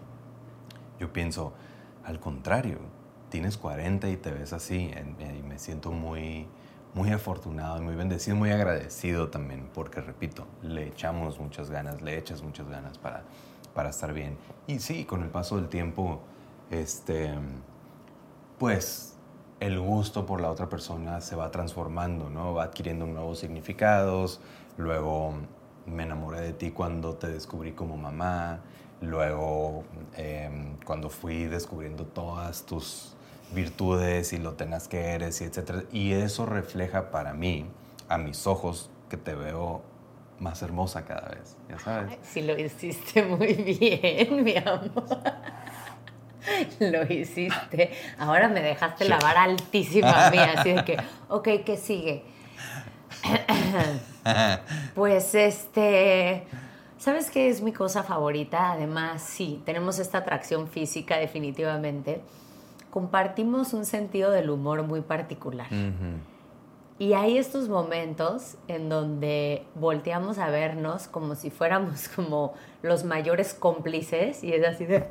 Yo 1.00 1.12
pienso, 1.12 1.54
al 2.06 2.20
contrario, 2.20 2.78
tienes 3.30 3.58
40 3.58 4.10
y 4.10 4.18
te 4.18 4.32
ves 4.32 4.54
así 4.54 4.92
y 5.20 5.44
me 5.44 5.60
siento 5.60 5.92
muy, 5.92 6.48
muy 6.94 7.12
afortunado 7.12 7.78
y 7.78 7.82
muy 7.82 7.96
bendecido, 7.96 8.36
muy 8.36 8.52
agradecido 8.52 9.30
también, 9.30 9.70
porque 9.74 10.02
repito, 10.02 10.46
le 10.62 10.88
echamos 10.88 11.40
muchas 11.40 11.70
ganas, 11.70 12.02
le 12.02 12.18
echas 12.18 12.42
muchas 12.42 12.68
ganas 12.68 12.98
para 12.98 13.24
para 13.74 13.90
estar 13.90 14.14
bien. 14.14 14.38
Y 14.68 14.80
sí, 14.80 15.06
con 15.06 15.24
el 15.24 15.30
paso 15.30 15.56
del 15.58 15.68
tiempo, 15.68 16.20
este, 16.70 17.34
pues 18.58 19.16
el 19.60 19.80
gusto 19.80 20.26
por 20.26 20.42
la 20.42 20.50
otra 20.50 20.70
persona 20.70 21.22
se 21.22 21.36
va 21.36 21.52
transformando, 21.52 22.30
¿no? 22.30 22.54
Va 22.54 22.64
adquiriendo 22.64 23.06
nuevos 23.06 23.40
significados. 23.40 24.40
Luego 24.78 25.34
me 25.86 26.04
enamoré 26.04 26.42
de 26.42 26.54
ti 26.54 26.72
cuando 26.72 27.16
te 27.16 27.28
descubrí 27.28 27.74
como 27.74 27.98
mamá. 27.98 28.62
Luego, 29.02 29.84
em, 30.16 30.78
cuando 30.86 31.10
fui 31.10 31.46
descubriendo 31.46 32.06
todas 32.06 32.66
tus 32.66 33.16
virtudes 33.54 34.34
y 34.34 34.38
lo 34.38 34.54
tenaz 34.54 34.88
que 34.88 35.00
eres 35.00 35.42
y 35.42 35.46
etcétera. 35.46 35.84
Y 35.92 36.12
eso 36.14 36.46
refleja 36.46 37.12
para 37.12 37.34
mí, 37.34 37.66
a 38.08 38.18
mis 38.18 38.48
ojos, 38.48 38.90
que 39.10 39.18
te 39.18 39.36
veo 39.36 39.82
más 40.40 40.62
hermosa 40.62 41.06
cada 41.06 41.30
vez, 41.30 41.58
ya 41.68 41.80
sabes. 41.80 42.18
sí, 42.24 42.42
lo 42.42 42.58
hiciste 42.58 43.24
muy 43.26 43.54
bien, 43.54 44.44
mi 44.44 44.56
amor. 44.58 44.92
Lo 46.80 47.04
hiciste. 47.12 47.92
Ahora 48.18 48.48
me 48.48 48.62
dejaste 48.62 49.08
la 49.08 49.20
vara 49.20 49.44
altísima 49.44 50.30
mía, 50.32 50.54
así 50.58 50.72
de 50.72 50.86
que, 50.86 50.98
ok, 51.28 51.48
¿qué 51.66 51.78
sigue? 51.78 52.24
pues 54.96 55.36
este, 55.36 56.46
¿sabes 56.98 57.30
qué 57.30 57.50
es 57.50 57.62
mi 57.62 57.74
cosa 57.74 58.04
favorita? 58.04 58.72
Además, 58.72 59.22
sí, 59.22 59.62
tenemos 59.66 60.00
esta 60.00 60.20
atracción 60.20 60.68
física 60.68 61.18
definitivamente. 61.18 62.22
Compartimos 62.90 63.74
un 63.74 63.86
sentido 63.86 64.32
del 64.32 64.50
humor 64.50 64.84
muy 64.84 65.02
particular. 65.02 65.68
Y 67.00 67.14
hay 67.14 67.38
estos 67.38 67.70
momentos 67.70 68.58
en 68.68 68.90
donde 68.90 69.66
volteamos 69.74 70.38
a 70.38 70.50
vernos 70.50 71.08
como 71.08 71.36
si 71.36 71.50
fuéramos 71.50 72.10
como 72.16 72.54
los 72.82 73.06
mayores 73.06 73.54
cómplices 73.54 74.44
y 74.44 74.54
es 74.54 74.68
así 74.68 74.86
de... 74.86 75.08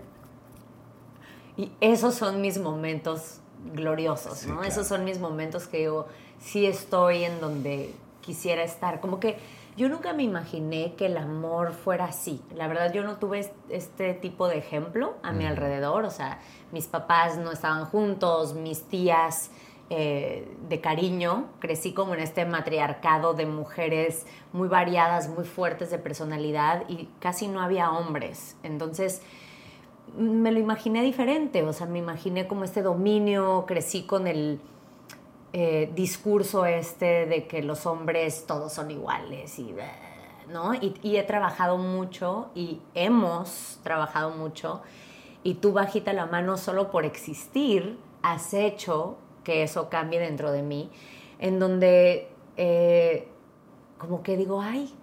Y 1.57 1.73
esos 1.80 2.14
son 2.14 2.42
mis 2.42 2.59
momentos 2.59 3.40
gloriosos, 3.75 4.47
¿no? 4.47 4.62
Esos 4.62 4.87
son 4.87 5.04
mis 5.04 5.18
momentos 5.18 5.66
que 5.66 5.85
yo 5.85 6.07
sí 6.38 6.66
estoy 6.66 7.25
en 7.25 7.40
donde 7.40 7.95
quisiera 8.21 8.62
estar. 8.62 9.00
Como 9.00 9.18
que 9.18 9.38
yo 9.76 9.88
nunca 9.88 10.12
me 10.12 10.23
imaginé 10.23 10.95
que 10.95 11.07
el 11.07 11.16
amor 11.16 11.73
fuera 11.73 12.04
así. 12.04 12.40
La 12.54 12.68
verdad, 12.68 12.92
yo 12.92 13.02
no 13.02 13.16
tuve 13.16 13.50
este 13.71 14.12
tipo 14.14 14.47
de 14.47 14.59
ejemplo 14.59 15.14
a 15.23 15.33
mi 15.33 15.47
alrededor. 15.47 16.04
O 16.04 16.11
sea, 16.11 16.40
mis 16.71 16.87
papás 16.87 17.38
no 17.38 17.50
estaban 17.50 17.87
juntos, 17.87 18.54
mis 18.54 18.83
tías 18.83 19.50
eh, 19.90 20.47
de 20.68 20.80
cariño, 20.80 21.47
crecí 21.61 21.92
como 21.92 22.14
en 22.14 22.21
este 22.21 22.45
matriarcado 22.45 23.33
de 23.33 23.47
mujeres 23.47 24.26
muy 24.52 24.68
variadas, 24.68 25.28
muy 25.28 25.45
fuertes 25.45 25.90
de 25.90 25.99
personalidad 25.99 26.85
y 26.88 27.09
casi 27.21 27.49
no 27.49 27.62
había 27.62 27.90
hombres. 27.90 28.57
Entonces 28.62 29.23
me 30.16 30.52
lo 30.52 30.59
imaginé 30.59 31.02
diferente, 31.02 31.62
o 31.62 31.73
sea, 31.73 31.87
me 31.87 31.99
imaginé 31.99 32.47
como 32.47 32.64
este 32.64 32.83
dominio, 32.83 33.64
crecí 33.66 34.02
con 34.02 34.26
el 34.26 34.61
eh, 35.54 35.90
discurso 35.95 36.66
este 36.66 37.25
de 37.26 37.47
que 37.47 37.62
los 37.62 37.87
hombres 37.87 38.45
todos 38.47 38.73
son 38.73 38.90
iguales 38.90 39.59
y... 39.59 39.75
¿no? 40.52 40.73
y 40.75 41.16
he 41.16 41.23
trabajado 41.25 41.76
mucho 41.76 42.49
y 42.54 42.80
hemos 42.95 43.80
trabajado 43.83 44.30
mucho 44.30 44.80
y 45.42 45.54
tú 45.54 45.73
bajita 45.73 46.12
la 46.12 46.25
mano 46.26 46.57
solo 46.57 46.90
por 46.90 47.04
existir, 47.04 47.99
has 48.23 48.54
hecho 48.54 49.18
que 49.49 49.62
eso 49.62 49.88
cambie 49.88 50.21
dentro 50.21 50.52
de 50.52 50.62
mí, 50.62 50.90
en 51.38 51.59
donde 51.59 52.28
eh, 52.59 53.28
como 53.97 54.23
que 54.23 54.37
digo, 54.37 54.61
ay, 54.61 54.95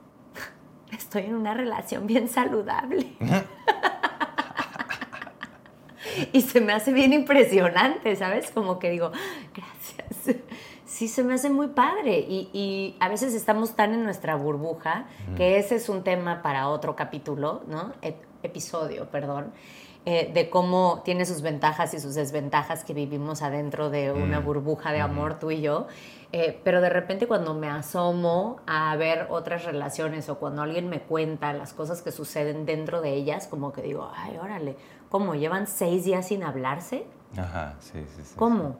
estoy 0.92 1.24
en 1.24 1.34
una 1.34 1.56
relación 1.56 2.06
bien 2.06 2.28
saludable. 2.28 3.08
y 6.32 6.42
se 6.42 6.62
me 6.62 6.74
hace 6.74 6.94
bien 6.94 7.12
impresionante, 7.12 8.16
¿sabes? 8.16 8.52
Como 8.52 8.78
que 8.78 8.92
digo, 8.92 9.12
gracias. 9.52 10.38
Sí, 10.96 11.10
se 11.10 11.26
me 11.26 11.34
hace 11.34 11.50
muy 11.50 11.68
padre. 11.68 12.20
Y, 12.20 12.96
a 13.02 13.10
veces 13.10 13.34
estamos 13.34 13.76
tan 13.76 13.94
en 13.94 14.06
nuestra 14.06 14.36
burbuja, 14.36 15.08
que 15.36 15.58
ese 15.58 15.76
es 15.76 15.90
un 15.90 16.04
tema 16.04 16.42
para 16.42 16.70
otro 16.70 16.96
capítulo, 16.96 17.64
¿no? 17.68 17.92
episodio, 18.44 19.10
perdón. 19.10 19.52
Eh, 20.06 20.32
de 20.34 20.50
cómo 20.50 21.02
tiene 21.04 21.26
sus 21.26 21.42
ventajas 21.42 21.94
y 21.96 22.00
sus 22.00 22.16
desventajas 22.16 22.86
que 22.86 22.94
vivimos 22.94 23.42
adentro 23.42 23.90
de 23.90 24.14
una 24.14 24.40
mm. 24.40 24.46
burbuja 24.46 24.94
de 24.94 25.02
amor 25.02 25.38
tú 25.38 25.52
y 25.52 25.60
yo. 25.60 25.88
Eh, 26.32 26.62
pero 26.64 26.80
de 26.80 26.90
repente 26.90 27.28
cuando 27.28 27.54
me 27.56 27.68
asomo 27.68 28.62
a 28.66 28.96
ver 28.96 29.28
otras 29.32 29.66
relaciones 29.66 30.30
o 30.30 30.38
cuando 30.38 30.62
alguien 30.62 30.88
me 30.88 31.02
cuenta 31.02 31.52
las 31.52 31.74
cosas 31.74 32.02
que 32.04 32.14
suceden 32.14 32.66
dentro 32.66 33.02
de 33.02 33.16
ellas, 33.16 33.48
como 33.48 33.74
que 33.74 33.82
digo, 33.82 34.10
ay, 34.16 34.38
órale, 34.38 34.78
¿cómo? 35.10 35.36
¿Llevan 35.36 35.68
seis 35.68 36.06
días 36.06 36.28
sin 36.28 36.44
hablarse? 36.44 37.06
Ajá, 37.36 37.76
sí, 37.80 38.06
sí, 38.16 38.22
sí. 38.24 38.36
¿Cómo? 38.38 38.78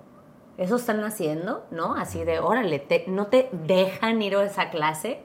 ¿Eso 0.58 0.78
están 0.78 1.04
haciendo? 1.04 1.66
¿No? 1.72 1.96
Así 1.96 2.24
de, 2.24 2.40
órale, 2.40 2.86
no 3.08 3.28
te 3.28 3.50
dejan 3.52 4.22
ir 4.22 4.36
a 4.36 4.44
esa 4.44 4.70
clase, 4.70 5.20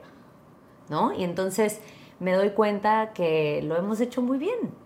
¿no? 0.89 1.13
Y 1.13 1.23
entonces 1.23 1.79
me 2.19 2.33
doy 2.33 2.51
cuenta 2.51 3.13
que 3.13 3.61
lo 3.63 3.77
hemos 3.77 4.01
hecho 4.01 4.21
muy 4.21 4.37
bien 4.37 4.81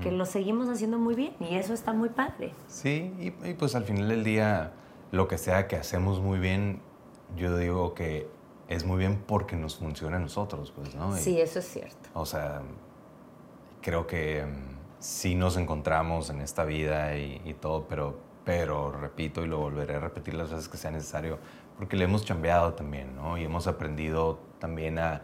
que 0.00 0.10
lo 0.10 0.26
seguimos 0.26 0.68
haciendo 0.68 0.98
muy 0.98 1.14
bien 1.14 1.34
y 1.40 1.56
eso 1.56 1.72
está 1.72 1.92
muy 1.92 2.08
padre. 2.08 2.52
Sí, 2.66 3.12
y, 3.18 3.30
pues 3.54 3.74
al 3.74 3.84
final 3.84 4.08
del 4.08 4.24
día, 4.24 4.72
lo 5.12 5.28
que 5.28 5.38
sea 5.38 5.66
que 5.68 5.76
hacemos 5.76 6.20
muy 6.20 6.38
bien, 6.38 6.80
yo 7.36 7.56
digo 7.56 7.94
que 7.94 8.28
es 8.68 8.84
muy 8.84 8.98
bien 8.98 9.22
porque 9.26 9.56
nos 9.56 9.76
funciona 9.76 10.16
a 10.16 10.20
nosotros, 10.20 10.72
pues, 10.74 10.94
¿no? 10.94 11.16
sí, 11.16 11.40
eso 11.40 11.60
es 11.60 11.66
cierto. 11.66 12.08
O 12.14 12.26
sea, 12.26 12.62
creo 13.80 14.06
que 14.06 14.44
mm, 14.44 14.76
sí 14.98 15.34
nos 15.34 15.56
encontramos 15.56 16.30
en 16.30 16.40
esta 16.40 16.64
vida 16.64 17.16
y, 17.16 17.40
y 17.44 17.54
todo, 17.54 17.86
pero, 17.88 18.18
pero 18.48 18.90
repito 18.90 19.44
y 19.44 19.46
lo 19.46 19.58
volveré 19.58 19.96
a 19.96 20.00
repetir 20.00 20.32
las 20.32 20.50
veces 20.50 20.70
que 20.70 20.78
sea 20.78 20.90
necesario, 20.90 21.38
porque 21.76 21.96
le 21.96 22.04
hemos 22.04 22.24
chambeado 22.24 22.72
también, 22.72 23.14
¿no? 23.14 23.36
Y 23.36 23.44
hemos 23.44 23.66
aprendido 23.66 24.38
también 24.58 24.98
a 24.98 25.20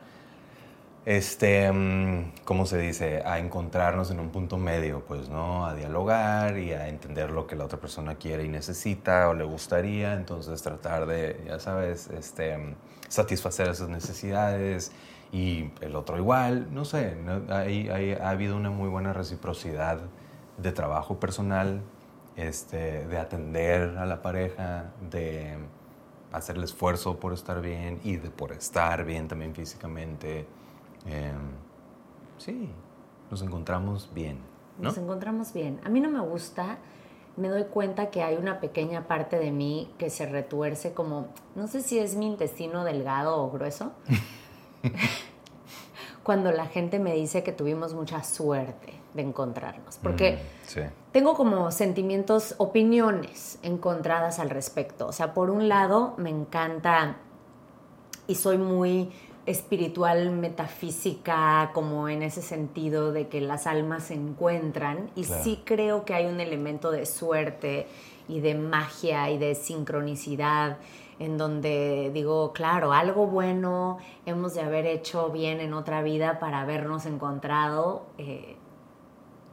este, 1.06 1.72
mm, 1.72 2.32
¿cómo 2.44 2.66
se 2.66 2.76
dice? 2.76 3.22
A 3.24 3.38
encontrarnos 3.38 4.10
en 4.10 4.20
un 4.20 4.28
punto 4.28 4.58
medio, 4.58 5.06
pues, 5.06 5.30
¿no? 5.30 5.64
A 5.64 5.74
dialogar 5.74 6.58
y 6.58 6.74
a 6.74 6.86
entender 6.88 7.30
lo 7.30 7.46
que 7.46 7.56
la 7.56 7.64
otra 7.64 7.80
persona 7.80 8.16
quiere 8.16 8.44
y 8.44 8.48
necesita 8.50 9.30
o 9.30 9.32
le 9.32 9.44
gustaría, 9.44 10.12
entonces 10.12 10.60
tratar 10.60 11.06
de, 11.06 11.44
ya 11.46 11.58
sabes, 11.58 12.08
este, 12.08 12.76
satisfacer 13.08 13.68
esas 13.68 13.88
necesidades 13.88 14.92
y 15.32 15.70
el 15.80 15.96
otro 15.96 16.18
igual, 16.18 16.74
no 16.74 16.84
sé, 16.84 17.16
ha 17.48 18.28
habido 18.28 18.54
una 18.54 18.68
muy 18.68 18.90
buena 18.90 19.14
reciprocidad 19.14 20.00
de 20.58 20.72
trabajo 20.72 21.18
personal, 21.18 21.80
este, 22.36 23.06
de 23.06 23.18
atender 23.18 23.96
a 23.98 24.06
la 24.06 24.22
pareja, 24.22 24.92
de 25.10 25.56
hacer 26.32 26.56
el 26.56 26.64
esfuerzo 26.64 27.18
por 27.18 27.32
estar 27.32 27.60
bien 27.60 28.00
y 28.02 28.16
de 28.16 28.30
por 28.30 28.52
estar 28.52 29.04
bien 29.04 29.28
también 29.28 29.54
físicamente 29.54 30.46
Em, 31.06 31.50
sí, 32.38 32.68
nos 33.30 33.42
encontramos 33.42 34.10
bien. 34.14 34.38
Nos 34.78 34.98
encontramos 34.98 35.52
bien. 35.52 35.80
A 35.84 35.88
mí 35.88 36.00
no 36.00 36.10
me 36.10 36.20
gusta, 36.20 36.78
me 37.36 37.48
doy 37.48 37.64
cuenta 37.64 38.10
que 38.10 38.22
hay 38.22 38.36
una 38.36 38.60
pequeña 38.60 39.06
parte 39.06 39.38
de 39.38 39.52
mí 39.52 39.92
que 39.98 40.10
se 40.10 40.26
retuerce 40.26 40.94
como, 40.94 41.28
no 41.54 41.68
sé 41.68 41.82
si 41.82 41.98
es 41.98 42.16
mi 42.16 42.26
intestino 42.26 42.84
delgado 42.84 43.40
o 43.42 43.50
grueso. 43.50 43.92
Cuando 46.24 46.50
la 46.50 46.66
gente 46.66 46.98
me 46.98 47.12
dice 47.12 47.44
que 47.44 47.52
tuvimos 47.52 47.94
mucha 47.94 48.24
suerte 48.24 48.92
de 49.14 49.22
encontrarnos. 49.22 49.98
Porque 50.02 50.38
mm, 50.76 51.12
tengo 51.12 51.34
como 51.34 51.70
sentimientos, 51.70 52.54
opiniones 52.58 53.58
encontradas 53.62 54.40
al 54.40 54.50
respecto. 54.50 55.06
O 55.06 55.12
sea, 55.12 55.34
por 55.34 55.50
un 55.50 55.68
lado, 55.68 56.14
me 56.16 56.30
encanta 56.30 57.18
y 58.26 58.34
soy 58.34 58.58
muy 58.58 59.12
espiritual, 59.46 60.30
metafísica, 60.30 61.70
como 61.74 62.08
en 62.08 62.22
ese 62.22 62.40
sentido 62.40 63.12
de 63.12 63.28
que 63.28 63.40
las 63.40 63.66
almas 63.66 64.04
se 64.04 64.14
encuentran. 64.14 65.10
Y 65.14 65.24
sí 65.24 65.62
creo 65.64 66.04
que 66.04 66.14
hay 66.14 66.26
un 66.26 66.40
elemento 66.40 66.90
de 66.90 67.06
suerte 67.06 67.86
y 68.28 68.40
de 68.40 68.54
magia 68.54 69.30
y 69.30 69.38
de 69.38 69.54
sincronicidad 69.54 70.78
en 71.18 71.38
donde 71.38 72.10
digo, 72.12 72.52
claro, 72.52 72.92
algo 72.92 73.26
bueno 73.26 73.98
hemos 74.26 74.54
de 74.54 74.62
haber 74.62 74.86
hecho 74.86 75.30
bien 75.30 75.60
en 75.60 75.74
otra 75.74 76.02
vida 76.02 76.38
para 76.38 76.60
habernos 76.60 77.06
encontrado, 77.06 78.06
eh, 78.18 78.56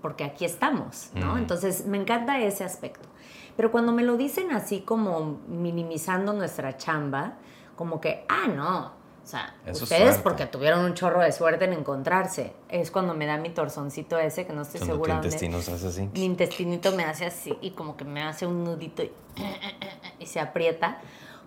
porque 0.02 0.24
aquí 0.24 0.46
estamos, 0.46 1.12
¿no? 1.14 1.38
Entonces, 1.38 1.86
me 1.86 1.98
encanta 1.98 2.40
ese 2.40 2.64
aspecto. 2.64 3.08
Pero 3.56 3.72
cuando 3.72 3.92
me 3.92 4.04
lo 4.04 4.18
dicen 4.18 4.52
así 4.52 4.82
como 4.82 5.40
minimizando 5.48 6.34
nuestra 6.34 6.78
chamba, 6.78 7.36
como 7.76 8.02
que, 8.02 8.26
ah, 8.28 8.48
no, 8.48 8.94
o 9.24 9.28
sea, 9.28 9.56
ustedes 9.72 10.18
porque 10.18 10.48
tuvieron 10.48 10.84
un 10.84 10.96
chorro 10.96 11.22
de 11.22 11.32
suerte 11.32 11.66
en 11.66 11.74
encontrarse. 11.74 12.54
Es 12.70 12.90
cuando 12.90 13.14
me 13.14 13.28
da 13.28 13.38
mi 13.38 13.50
torzoncito 13.50 14.18
ese, 14.18 14.48
que 14.48 14.54
no 14.54 14.64
estoy 14.64 14.82
segura. 14.82 15.22
¿Tu 15.22 15.28
intestino 15.28 15.62
se 15.62 15.74
hace 15.74 15.88
así? 15.88 16.10
Mi 16.12 16.24
intestinito 16.26 16.92
me 16.94 17.04
hace 17.04 17.26
así 17.26 17.56
y 17.62 17.72
como 17.72 17.96
que 17.96 18.04
me 18.04 18.24
hace 18.24 18.48
un 18.48 18.64
nudito 18.64 19.04
y, 19.04 20.26
se 20.26 20.40
aprieta. 20.40 21.00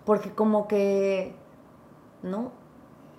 Porque 0.04 0.32
como 0.32 0.68
que 0.68 1.34
no, 2.23 2.52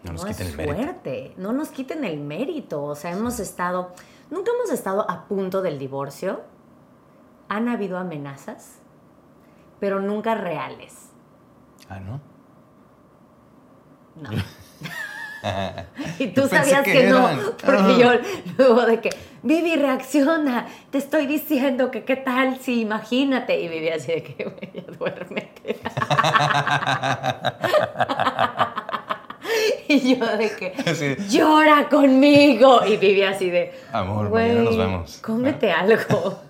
no, 0.04 0.14
nos 0.14 0.26
quiten 0.26 0.48
es 0.48 0.60
el 0.60 0.66
suerte. 0.66 1.34
No 1.38 1.52
nos 1.52 1.70
quiten 1.70 2.04
el 2.04 2.20
mérito. 2.20 2.84
O 2.84 2.96
sea, 2.96 3.12
hemos 3.12 3.40
estado, 3.40 3.92
nunca 4.30 4.52
hemos 4.52 4.72
estado 4.72 5.10
a 5.10 5.26
punto 5.26 5.62
del 5.62 5.80
divorcio. 5.80 6.42
Han 7.48 7.68
habido 7.70 7.98
amenazas, 7.98 8.80
pero 9.80 10.00
nunca 10.00 10.36
reales. 10.36 11.10
Ah, 11.90 12.00
¿no? 12.00 12.22
No. 14.22 14.30
y 16.20 16.28
tú 16.28 16.48
sabías 16.48 16.84
que, 16.84 17.08
no, 17.08 17.28
porque 17.64 18.00
yo 18.00 18.12
luego 18.58 18.86
de 18.86 19.00
que, 19.02 19.10
Vivi, 19.46 19.76
reacciona, 19.76 20.66
te 20.90 20.98
estoy 20.98 21.28
diciendo 21.28 21.92
que 21.92 22.04
qué 22.04 22.16
tal 22.16 22.58
si 22.60 22.82
imagínate. 22.82 23.62
Y 23.62 23.68
Vivi 23.68 23.90
así 23.90 24.12
de 24.12 24.24
que, 24.24 24.72
ya 24.74 24.82
duérmete. 24.98 25.78
y 29.88 30.16
yo 30.16 30.26
de 30.38 30.50
que, 30.50 30.74
llora 31.30 31.88
conmigo. 31.90 32.84
Y 32.88 32.98
Vivi 32.98 33.22
así 33.22 33.52
de, 33.52 33.72
amor, 33.94 34.32
mañana 34.32 34.64
nos 34.64 34.78
vemos. 34.78 35.20
Cómete 35.22 35.72
algo. 35.72 36.40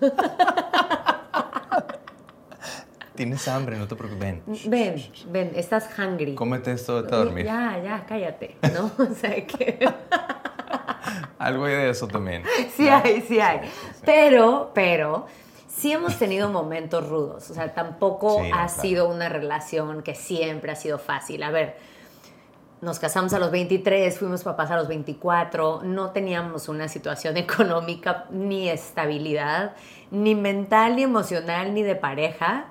Tienes 3.14 3.46
hambre, 3.46 3.76
no 3.76 3.86
te 3.86 3.94
preocupes. 3.94 4.20
Ven. 4.20 4.42
Ven, 4.70 5.02
ven, 5.28 5.52
estás 5.54 5.90
hungry. 5.98 6.34
Cómete 6.34 6.72
esto, 6.72 6.96
a 6.96 7.02
dormir. 7.02 7.44
Ya, 7.44 7.78
ya, 7.84 8.06
cállate, 8.08 8.56
¿no? 8.72 8.90
O 9.04 9.14
sea 9.14 9.46
que... 9.46 9.86
Algo 11.38 11.64
hay 11.64 11.74
de 11.74 11.90
eso 11.90 12.08
también. 12.08 12.42
Sí 12.76 12.88
hay, 12.88 13.20
sí 13.22 13.40
hay. 13.40 13.60
Pero, 14.04 14.70
pero, 14.74 15.26
sí 15.68 15.92
hemos 15.92 16.18
tenido 16.18 16.48
momentos 16.48 17.08
rudos. 17.08 17.50
O 17.50 17.54
sea, 17.54 17.74
tampoco 17.74 18.42
ha 18.52 18.68
sido 18.68 19.08
una 19.08 19.28
relación 19.28 20.02
que 20.02 20.14
siempre 20.14 20.72
ha 20.72 20.76
sido 20.76 20.98
fácil. 20.98 21.42
A 21.42 21.50
ver, 21.50 21.76
nos 22.80 22.98
casamos 22.98 23.32
a 23.32 23.38
los 23.38 23.50
23, 23.50 24.18
fuimos 24.18 24.42
papás 24.42 24.70
a 24.70 24.76
los 24.76 24.88
24, 24.88 25.80
no 25.84 26.10
teníamos 26.10 26.68
una 26.68 26.88
situación 26.88 27.36
económica 27.38 28.26
ni 28.30 28.68
estabilidad, 28.68 29.74
ni 30.10 30.34
mental, 30.34 30.96
ni 30.96 31.02
emocional, 31.02 31.74
ni 31.74 31.82
de 31.82 31.96
pareja 31.96 32.66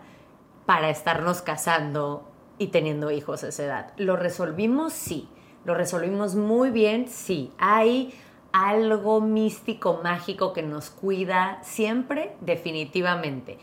para 0.65 0.89
estarnos 0.89 1.41
casando 1.41 2.28
y 2.58 2.67
teniendo 2.67 3.12
hijos 3.12 3.43
a 3.43 3.49
esa 3.49 3.63
edad. 3.63 3.93
¿Lo 3.97 4.15
resolvimos? 4.15 4.93
Sí. 4.93 5.28
¿Lo 5.65 5.73
resolvimos 5.73 6.36
muy 6.36 6.69
bien? 6.69 7.08
Sí. 7.10 7.51
Hay 7.58 8.13
algo 8.56 9.20
místico, 9.20 10.00
mágico 10.02 10.54
que 10.54 10.62
nos 10.62 10.89
cuida 10.89 11.60
siempre, 11.62 12.38
definitivamente. 12.39 13.60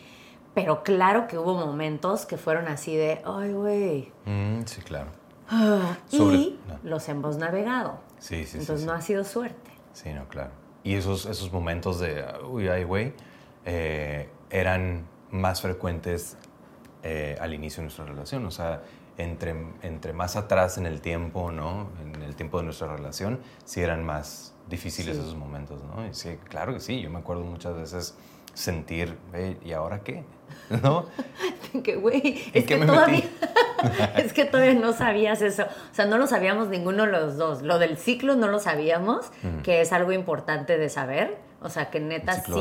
Pero 0.54 0.82
claro 0.82 1.26
que 1.28 1.38
hubo 1.38 1.54
momentos 1.54 2.26
que 2.26 2.36
fueron 2.36 2.68
así 2.68 2.94
de, 2.94 3.22
ay, 3.24 3.52
güey. 3.52 4.12
Mm, 4.26 4.64
sí, 4.66 4.82
claro. 4.82 5.10
Ah, 5.48 5.96
y 6.10 6.58
los 6.82 7.08
hemos 7.08 7.38
navegado. 7.38 8.00
Sí, 8.18 8.44
sí, 8.44 8.58
Entonces 8.58 8.86
no 8.86 8.92
ha 8.92 9.00
sido 9.00 9.24
suerte. 9.24 9.70
Sí, 9.94 10.12
no, 10.12 10.28
claro. 10.28 10.50
Y 10.84 10.94
esos, 10.94 11.24
esos 11.24 11.50
momentos 11.50 11.98
de, 11.98 12.24
uy, 12.46 12.68
ay, 12.68 12.84
güey, 12.84 13.14
eh, 13.64 14.28
eran 14.50 15.06
más 15.30 15.62
frecuentes 15.62 16.36
eh, 17.02 17.38
al 17.40 17.54
inicio 17.54 17.78
de 17.78 17.84
nuestra 17.84 18.04
relación. 18.04 18.44
O 18.44 18.50
sea, 18.50 18.82
entre, 19.16 19.54
entre 19.80 20.12
más 20.12 20.36
atrás 20.36 20.76
en 20.76 20.84
el 20.84 21.00
tiempo, 21.00 21.50
¿no? 21.50 21.88
En 22.02 22.22
el 22.22 22.36
tiempo 22.36 22.58
de 22.58 22.64
nuestra 22.64 22.94
relación, 22.94 23.40
sí 23.64 23.80
eran 23.80 24.04
más 24.04 24.52
difíciles 24.72 25.16
esos 25.16 25.36
momentos, 25.36 25.80
¿no? 25.84 26.04
Y 26.04 26.12
sí, 26.12 26.36
claro 26.48 26.74
que 26.74 26.80
sí. 26.80 27.00
Yo 27.00 27.10
me 27.10 27.20
acuerdo 27.20 27.44
muchas 27.44 27.76
veces 27.76 28.16
sentir, 28.54 29.16
¿y 29.64 29.72
ahora 29.72 30.00
qué? 30.00 30.24
¿No? 30.82 31.06
que, 31.84 31.96
güey, 31.96 32.50
es 32.52 32.64
que 32.64 32.76
todavía... 32.78 33.24
es 34.16 34.32
que 34.32 34.44
todavía 34.44 34.74
no 34.74 34.92
sabías 34.92 35.42
eso. 35.42 35.64
O 35.64 35.94
sea, 35.94 36.06
no 36.06 36.18
lo 36.18 36.26
sabíamos 36.26 36.68
ninguno 36.68 37.06
de 37.06 37.12
los 37.12 37.36
dos. 37.36 37.62
Lo 37.62 37.78
del 37.78 37.96
ciclo 37.96 38.34
no 38.34 38.48
lo 38.48 38.58
sabíamos, 38.58 39.30
que 39.62 39.80
es 39.80 39.92
algo 39.92 40.12
importante 40.12 40.78
de 40.78 40.88
saber. 40.88 41.38
O 41.60 41.68
sea, 41.68 41.90
que 41.90 42.00
neta 42.00 42.42
sí, 42.42 42.52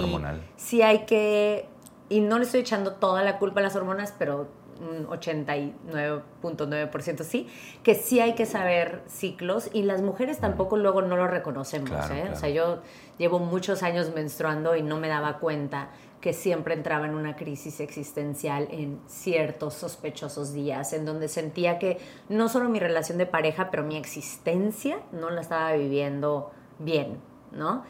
sí 0.58 0.82
hay 0.84 1.06
que 1.06 1.68
y 2.12 2.20
no 2.20 2.38
le 2.38 2.44
estoy 2.44 2.60
echando 2.60 2.96
toda 2.96 3.24
la 3.24 3.40
culpa 3.40 3.62
a 3.62 3.64
las 3.64 3.76
hormonas, 3.78 4.14
pero 4.20 4.50
un 4.82 5.08
89.9% 5.08 7.24
sí, 7.24 7.48
que 7.84 7.96
sí 7.96 8.20
hay 8.20 8.36
que 8.36 8.46
saber 8.46 9.02
ciclos 9.08 9.70
y 9.74 9.82
las 9.84 10.02
mujeres 10.02 10.40
tampoco 10.40 10.76
luego 10.78 11.02
no 11.02 11.16
lo 11.18 11.28
reconocemos. 11.28 12.10
¿eh? 12.12 12.30
O 12.32 12.36
sea, 12.36 12.50
yo 12.50 12.82
llevo 13.18 13.40
muchos 13.40 13.84
años 13.84 14.14
menstruando 14.14 14.76
y 14.76 14.84
no 14.84 15.00
me 15.00 15.08
daba 15.08 15.40
cuenta 15.40 15.90
que 16.20 16.34
siempre 16.34 16.74
entraba 16.76 17.08
en 17.08 17.16
una 17.16 17.36
crisis 17.36 17.80
existencial 17.80 18.68
en 18.72 19.00
ciertos 19.08 19.74
sospechosos 19.74 20.54
días, 20.54 20.94
en 20.94 21.06
donde 21.06 21.28
sentía 21.28 21.80
que 21.80 21.98
no 22.30 22.48
solo 22.48 22.70
mi 22.70 22.80
relación 22.80 23.18
de 23.18 23.26
pareja, 23.26 23.72
pero 23.72 23.82
mi 23.84 23.98
existencia 23.98 25.00
no 25.12 25.32
la 25.32 25.42
estaba 25.42 25.74
viviendo 25.74 26.52
bien. 26.80 27.31
¿No? 27.52 27.84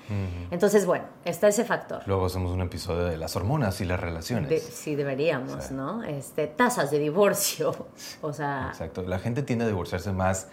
Entonces, 0.49 0.85
bueno, 0.85 1.05
está 1.25 1.47
ese 1.47 1.65
factor. 1.65 2.01
Luego 2.05 2.25
hacemos 2.25 2.51
un 2.51 2.61
episodio 2.61 3.05
de 3.05 3.17
las 3.17 3.35
hormonas 3.35 3.79
y 3.81 3.85
las 3.85 3.99
relaciones. 3.99 4.61
sí, 4.63 4.95
deberíamos, 4.95 5.71
¿no? 5.71 6.03
Este, 6.03 6.47
tasas 6.47 6.91
de 6.91 6.99
divorcio, 6.99 7.87
o 8.21 8.33
sea... 8.33 8.67
Exacto, 8.69 9.03
la 9.03 9.19
gente 9.19 9.43
tiende 9.43 9.65
a 9.65 9.67
divorciarse 9.67 10.11
más 10.11 10.47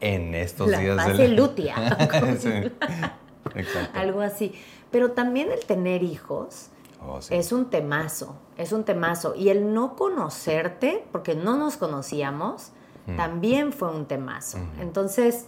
en 0.00 0.34
estos 0.34 0.68
días. 0.68 0.96
Más 0.96 1.16
de 1.16 1.28
lutia. 1.28 1.74
Exacto. 3.54 3.98
Algo 3.98 4.20
así. 4.20 4.54
Pero 4.90 5.12
también 5.12 5.52
el 5.52 5.64
tener 5.64 6.02
hijos... 6.02 6.68
Oh, 7.06 7.20
es 7.28 7.52
un 7.52 7.68
temazo, 7.68 8.34
es 8.56 8.72
un 8.72 8.84
temazo. 8.84 9.34
Y 9.34 9.50
el 9.50 9.74
no 9.74 9.94
conocerte, 9.94 11.04
porque 11.12 11.34
no 11.34 11.58
nos 11.58 11.76
conocíamos, 11.76 12.70
también 13.18 13.74
fue 13.74 13.90
un 13.90 14.06
temazo. 14.06 14.56
Entonces, 14.80 15.44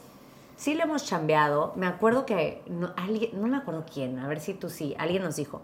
sí 0.56 0.74
le 0.74 0.82
hemos 0.82 1.04
chambeado. 1.04 1.72
Me 1.76 1.86
acuerdo 1.86 2.26
que, 2.26 2.62
no, 2.66 2.92
alguien, 2.96 3.40
no 3.40 3.46
me 3.46 3.56
acuerdo 3.56 3.84
quién, 3.92 4.18
a 4.18 4.26
ver 4.26 4.40
si 4.40 4.54
tú 4.54 4.68
sí, 4.68 4.94
alguien 4.98 5.22
nos 5.22 5.36
dijo, 5.36 5.62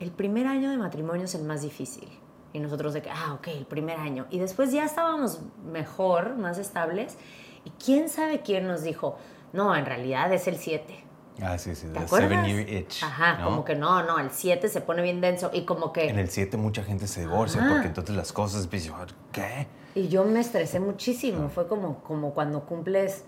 el 0.00 0.10
primer 0.10 0.46
año 0.46 0.70
de 0.70 0.76
matrimonio 0.76 1.24
es 1.24 1.34
el 1.34 1.44
más 1.44 1.62
difícil. 1.62 2.08
Y 2.52 2.60
nosotros 2.60 2.94
de 2.94 3.02
que, 3.02 3.10
ah, 3.10 3.34
ok, 3.34 3.48
el 3.48 3.66
primer 3.66 3.98
año. 3.98 4.26
Y 4.30 4.38
después 4.38 4.70
ya 4.70 4.84
estábamos 4.84 5.40
mejor, 5.64 6.36
más 6.36 6.58
estables. 6.58 7.16
Y 7.64 7.70
quién 7.70 8.08
sabe 8.08 8.42
quién 8.42 8.68
nos 8.68 8.82
dijo, 8.82 9.16
no, 9.52 9.74
en 9.74 9.86
realidad 9.86 10.32
es 10.32 10.46
el 10.46 10.56
7. 10.56 11.04
Ah, 11.42 11.58
sí, 11.58 11.74
sí, 11.74 11.88
¿Te 11.88 11.98
acuerdas? 11.98 12.30
seven 12.30 12.44
year 12.44 12.68
itch. 12.68 13.02
Ajá, 13.02 13.38
¿no? 13.38 13.46
como 13.46 13.64
que 13.64 13.74
no, 13.74 14.04
no, 14.04 14.20
el 14.20 14.30
7 14.30 14.68
se 14.68 14.80
pone 14.80 15.02
bien 15.02 15.20
denso 15.20 15.50
y 15.52 15.64
como 15.64 15.92
que... 15.92 16.08
En 16.08 16.18
el 16.18 16.30
7 16.30 16.56
mucha 16.56 16.84
gente 16.84 17.08
se 17.08 17.22
divorcia 17.22 17.60
Ajá. 17.60 17.72
porque 17.72 17.88
entonces 17.88 18.14
las 18.14 18.32
cosas 18.32 18.64
empiezan, 18.64 18.94
¿qué? 19.32 19.66
Y 19.96 20.06
yo 20.06 20.24
me 20.24 20.38
estresé 20.38 20.78
muchísimo. 20.78 21.48
Fue 21.48 21.66
como, 21.66 22.02
como 22.04 22.34
cuando 22.34 22.66
cumples 22.66 23.24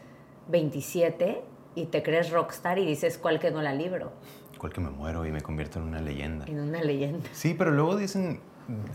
27 0.49 1.43
y 1.75 1.87
te 1.87 2.03
crees 2.03 2.31
rockstar 2.31 2.79
y 2.79 2.87
dices, 2.87 3.19
¿cuál 3.19 3.39
que 3.39 3.51
no 3.51 3.63
la 3.63 3.75
libro? 3.75 4.13
¿Cuál 4.59 4.73
que 4.73 4.81
me 4.81 4.91
muero 4.91 5.27
y 5.27 5.33
me 5.33 5.43
convierto 5.43 5.79
en 5.79 5.87
una 5.87 6.01
leyenda? 6.01 6.47
En 6.47 6.61
una 6.61 6.83
leyenda. 6.83 7.29
Sí, 7.33 7.55
pero 7.55 7.71
luego 7.71 7.97
dicen, 7.97 8.41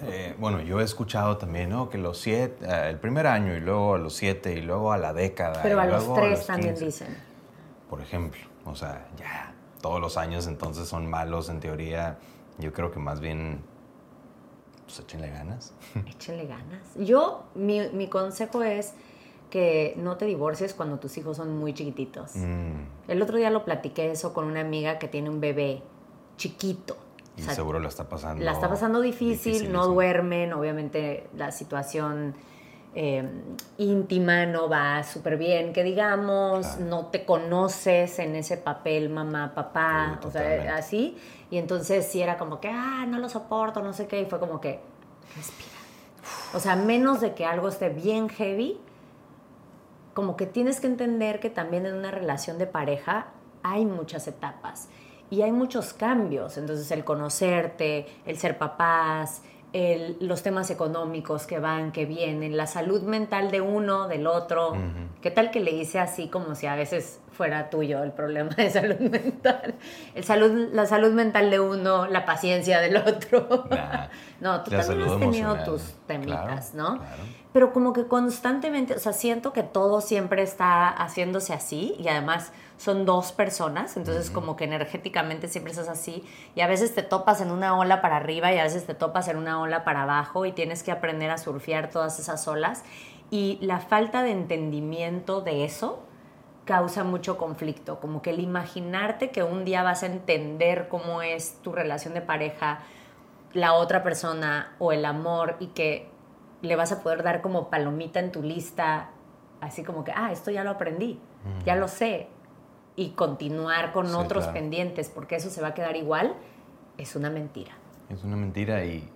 eh, 0.04 0.36
bueno, 0.40 0.62
yo 0.62 0.82
he 0.82 0.84
escuchado 0.84 1.38
también, 1.38 1.70
¿no? 1.70 1.90
Que 1.90 1.98
los 1.98 2.18
siete, 2.18 2.66
eh, 2.66 2.90
el 2.90 3.00
primer 3.00 3.28
año 3.28 3.56
y 3.56 3.60
luego 3.60 3.96
a 3.96 3.98
los 3.98 4.14
siete 4.14 4.54
y 4.54 4.62
luego 4.62 4.92
a 4.92 4.98
la 4.98 5.14
década. 5.14 5.62
Pero 5.62 5.78
y 5.78 5.80
a 5.80 5.86
los 5.86 6.14
tres 6.14 6.40
los 6.40 6.48
también 6.48 6.74
15. 6.74 6.86
dicen. 6.86 7.18
Por 7.90 8.02
ejemplo, 8.02 8.42
o 8.66 8.76
sea, 8.76 9.08
ya, 9.18 9.54
todos 9.82 10.02
los 10.02 10.18
años 10.18 10.48
entonces 10.48 10.88
son 10.88 11.08
malos 11.08 11.50
en 11.50 11.60
teoría. 11.60 12.18
Yo 12.58 12.74
creo 12.74 12.92
que 12.92 13.00
más 13.00 13.20
bien, 13.20 13.62
pues 14.86 15.00
échenle 15.00 15.30
ganas. 15.30 15.74
Échenle 16.08 16.48
ganas. 16.48 16.96
Yo, 16.96 17.46
mi, 17.56 17.90
mi 17.90 18.08
consejo 18.08 18.64
es 18.64 18.94
que 19.52 19.94
no 19.98 20.18
te 20.18 20.26
divorcies 20.26 20.74
cuando 20.74 20.98
tus 20.98 21.16
hijos 21.20 21.38
son 21.38 21.56
muy 21.60 21.74
chiquititos. 21.76 22.36
Mm, 22.36 22.72
El 23.08 23.22
otro 23.22 23.38
día 23.38 23.52
lo 23.52 23.64
platiqué 23.64 24.10
eso 24.10 24.34
con 24.34 24.46
una 24.46 24.62
amiga 24.62 24.98
que 24.98 25.08
tiene 25.08 25.30
un 25.30 25.40
bebé 25.40 25.84
chiquito. 26.38 26.98
y 27.38 27.42
O 27.42 27.46
sea, 27.46 27.54
seguro 27.54 27.80
la 27.80 27.90
está 27.90 28.10
pasando. 28.10 28.44
la 28.44 28.54
está 28.54 28.68
pasando 28.68 29.00
difícil, 29.02 29.72
no 29.72 29.86
duermen, 29.88 30.52
obviamente 30.54 31.28
la 31.38 31.52
situación 31.52 32.34
eh, 32.94 33.24
íntima 33.78 34.46
no 34.48 34.68
va 34.68 35.02
súper 35.04 35.38
bien, 35.38 35.72
que 35.72 35.82
digamos, 35.84 36.66
Claro. 36.68 36.86
no 36.86 37.06
te 37.06 37.24
conoces 37.24 38.20
en 38.20 38.36
ese 38.36 38.58
papel 38.58 39.10
mamá, 39.10 39.54
papá, 39.56 40.20
Sí, 40.22 40.28
o 40.28 40.32
sea, 40.32 40.76
así, 40.76 41.18
y 41.50 41.58
entonces 41.58 42.06
sí 42.06 42.22
era 42.22 42.38
como 42.38 42.60
que, 42.60 42.68
ah, 42.70 43.06
no 43.08 43.18
lo 43.20 43.30
soporto, 43.30 43.82
no 43.82 43.94
sé 43.94 44.08
qué, 44.08 44.20
y 44.22 44.26
fue 44.26 44.40
como 44.42 44.60
que, 44.60 44.82
respira. 45.38 45.70
O 46.54 46.60
sea, 46.60 46.76
menos 46.76 47.22
de 47.22 47.34
que 47.34 47.46
algo 47.46 47.70
esté 47.70 47.88
bien 47.90 48.28
heavy, 48.28 48.78
como 50.14 50.36
que 50.36 50.46
tienes 50.46 50.80
que 50.80 50.88
entender 50.88 51.40
que 51.40 51.50
también 51.50 51.86
en 51.86 51.96
una 51.96 52.12
relación 52.12 52.58
de 52.58 52.68
pareja 52.68 53.28
hay 53.64 53.86
muchas 53.86 54.28
etapas 54.28 54.90
y 55.30 55.44
hay 55.44 55.52
muchos 55.54 55.94
cambios. 55.94 56.58
Entonces, 56.58 56.92
el 56.92 57.04
conocerte, 57.06 58.08
el 58.26 58.38
ser 58.38 58.58
papás, 58.58 59.44
el- 59.72 60.18
los 60.20 60.44
temas 60.44 60.70
económicos 60.70 61.48
que 61.48 61.60
van, 61.60 61.94
que 61.94 62.06
vienen, 62.06 62.58
la 62.58 62.68
salud 62.68 63.04
mental 63.04 63.52
de 63.52 63.62
uno, 63.62 64.10
del 64.10 64.28
otro. 64.28 64.74
¿Qué 65.22 65.32
tal 65.32 65.50
que 65.52 65.62
le 65.62 65.72
hice 65.72 66.00
así 66.00 66.28
como 66.28 66.56
si 66.56 66.68
a 66.68 66.76
veces 66.76 67.21
fuera 67.32 67.70
tuyo 67.70 68.04
el 68.04 68.12
problema 68.12 68.50
de 68.56 68.70
salud 68.70 69.00
mental? 69.00 69.76
El 70.16 70.24
salud, 70.24 70.70
la 70.74 70.86
salud 70.86 71.12
mental 71.14 71.50
de 71.50 71.60
uno, 71.60 72.08
la 72.08 72.26
paciencia 72.26 72.80
del 72.80 72.98
otro. 72.98 73.66
Nah. 73.70 74.08
No, 74.42 74.64
tú 74.64 74.72
también 74.72 75.04
has 75.08 75.20
tenido 75.20 75.56
tus 75.64 75.94
temitas, 76.08 76.72
Claro, 76.72 76.94
¿no? 76.94 76.98
claro. 76.98 77.24
Pero 77.54 77.74
como 77.74 77.94
que 77.94 78.08
constantemente, 78.08 78.96
o 78.96 79.00
sea, 79.00 79.14
siento 79.14 79.54
que 79.54 79.62
todo 79.62 80.02
siempre 80.02 80.42
está 80.42 80.88
haciéndose 80.88 81.54
así 81.54 81.96
y 82.00 82.08
además 82.08 82.52
son 82.78 83.06
dos 83.06 83.34
personas, 83.34 83.98
entonces 83.98 84.32
como 84.32 84.56
que 84.56 84.64
energéticamente 84.64 85.48
siempre 85.48 85.72
estás 85.72 85.90
así 85.90 86.24
y 86.56 86.62
a 86.62 86.68
veces 86.68 86.96
te 86.96 87.04
topas 87.04 87.40
en 87.42 87.52
una 87.52 87.78
ola 87.78 88.02
para 88.02 88.16
arriba 88.18 88.52
y 88.52 88.58
a 88.58 88.64
veces 88.64 88.88
te 88.88 88.96
topas 88.96 89.28
en 89.28 89.38
una 89.38 89.62
ola 89.62 89.84
para 89.84 90.04
abajo 90.04 90.48
y 90.48 90.54
tienes 90.54 90.82
que 90.82 90.92
aprender 90.92 91.30
a 91.30 91.38
surfear 91.38 91.92
todas 91.92 92.18
esas 92.20 92.48
olas 92.48 92.84
y 93.30 93.60
la 93.62 93.80
falta 93.80 94.24
de 94.24 94.32
entendimiento 94.32 95.42
de 95.42 95.66
eso 95.66 96.02
causa 96.72 97.04
mucho 97.04 97.38
conflicto, 97.38 98.00
como 98.00 98.22
que 98.22 98.30
el 98.30 98.40
imaginarte 98.40 99.30
que 99.30 99.44
un 99.44 99.66
día 99.66 99.84
vas 99.84 100.04
a 100.04 100.06
entender 100.06 100.88
cómo 100.88 101.22
es 101.22 101.58
tu 101.62 101.74
relación 101.74 102.14
de 102.14 102.22
pareja, 102.22 102.80
la 103.52 103.74
otra 103.74 104.04
persona 104.04 104.74
o 104.80 104.94
el 104.94 105.04
amor 105.04 105.58
y 105.60 105.68
que 105.68 106.08
le 106.62 106.78
vas 106.78 106.94
a 106.94 107.04
poder 107.04 107.24
dar 107.24 107.42
como 107.42 107.70
palomita 107.70 108.22
en 108.22 108.32
tu 108.32 108.42
lista, 108.42 109.10
así 109.60 109.84
como 109.84 110.06
que, 110.06 110.14
ah, 110.16 110.32
esto 110.32 110.50
ya 110.50 110.64
lo 110.64 110.70
aprendí, 110.70 111.20
ya 111.66 111.76
lo 111.76 111.90
sé, 111.90 112.30
y 112.96 113.10
continuar 113.10 113.92
con 113.92 114.08
Sí, 114.08 114.16
otros 114.16 114.46
claro. 114.46 114.54
pendientes, 114.58 115.10
porque 115.10 115.36
eso 115.36 115.50
se 115.50 115.62
va 115.62 115.70
a 115.70 115.74
quedar 115.74 115.98
igual, 115.98 116.36
es 116.98 117.18
una 117.18 117.30
mentira. 117.30 117.74
Es 118.08 118.24
una 118.24 118.38
mentira 118.38 118.86
y 118.86 119.10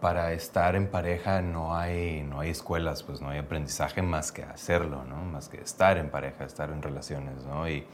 para 0.00 0.32
estar 0.32 0.76
en 0.76 0.88
pareja 0.88 1.42
no 1.42 1.76
hay, 1.76 2.22
no 2.22 2.40
hay 2.40 2.50
escuelas, 2.50 3.02
pues 3.02 3.20
no 3.20 3.30
hay 3.30 3.38
aprendizaje 3.38 4.02
más 4.02 4.32
que 4.32 4.42
hacerlo, 4.44 5.04
¿no? 5.04 5.16
Más 5.24 5.48
que 5.48 5.60
estar 5.60 5.98
en 5.98 6.10
pareja, 6.10 6.44
estar 6.44 6.70
en 6.70 6.82
relaciones, 6.82 7.44
¿no? 7.44 7.68
Y, 7.68 7.84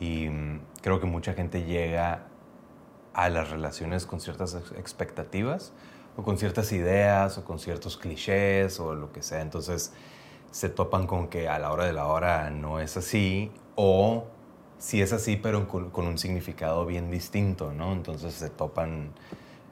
mm, 0.00 0.60
creo 0.82 1.00
que 1.00 1.06
mucha 1.06 1.32
gente 1.34 1.64
llega 1.64 2.24
a 3.14 3.28
las 3.30 3.50
relaciones 3.50 4.06
con 4.06 4.20
ciertas 4.20 4.54
ex- 4.54 4.72
expectativas 4.72 5.72
o 6.16 6.22
con 6.22 6.38
ciertas 6.38 6.72
ideas 6.72 7.38
o 7.38 7.44
con 7.44 7.58
ciertos 7.58 7.96
clichés 7.96 8.78
o 8.80 8.94
lo 8.94 9.12
que 9.12 9.22
sea. 9.22 9.40
Entonces 9.40 9.92
se 10.50 10.68
topan 10.68 11.06
con 11.06 11.28
que 11.28 11.48
a 11.48 11.58
la 11.58 11.72
hora 11.72 11.84
de 11.86 11.92
la 11.92 12.06
hora 12.06 12.50
no 12.50 12.78
es 12.80 12.96
así 12.96 13.50
o 13.74 14.26
sí 14.78 15.00
es 15.02 15.12
así 15.12 15.36
pero 15.36 15.66
con, 15.68 15.90
con 15.90 16.06
un 16.06 16.18
significado 16.18 16.84
bien 16.86 17.10
distinto, 17.10 17.72
¿no? 17.72 17.92
Entonces 17.92 18.34
se 18.34 18.50
topan 18.50 19.12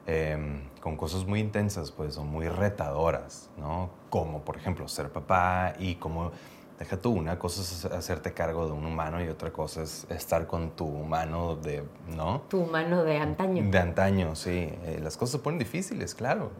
em, 0.07 0.69
con 0.81 0.97
cosas 0.97 1.25
muy 1.25 1.39
intensas, 1.39 1.91
pues, 1.91 2.17
o 2.17 2.23
muy 2.23 2.47
retadoras, 2.47 3.49
¿no? 3.57 3.89
Como, 4.09 4.41
por 4.41 4.57
ejemplo, 4.57 4.87
ser 4.87 5.09
papá 5.11 5.73
y 5.79 5.95
como, 5.95 6.31
deja 6.79 6.97
tú, 6.97 7.11
una 7.11 7.39
cosa 7.39 7.61
es 7.61 7.85
hacerte 7.85 8.33
cargo 8.33 8.65
de 8.65 8.73
un 8.73 8.85
humano 8.85 9.23
y 9.23 9.27
otra 9.27 9.51
cosa 9.51 9.83
es 9.83 10.05
estar 10.09 10.47
con 10.47 10.71
tu 10.71 10.85
humano 10.85 11.55
de, 11.55 11.83
¿no? 12.15 12.41
Tu 12.49 12.59
humano 12.59 13.03
de 13.03 13.17
antaño. 13.17 13.69
De 13.69 13.79
antaño, 13.79 14.35
sí. 14.35 14.69
Eh, 14.83 14.99
las 15.01 15.17
cosas 15.17 15.33
se 15.33 15.39
ponen 15.39 15.59
difíciles, 15.59 16.13
claro. 16.13 16.51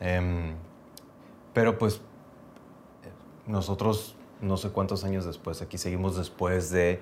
Em, 0.00 0.54
pero 1.52 1.78
pues 1.78 2.00
nosotros, 3.46 4.16
no 4.40 4.56
sé 4.56 4.70
cuántos 4.70 5.04
años 5.04 5.24
después, 5.24 5.62
aquí 5.62 5.78
seguimos 5.78 6.16
después 6.16 6.70
de 6.70 7.00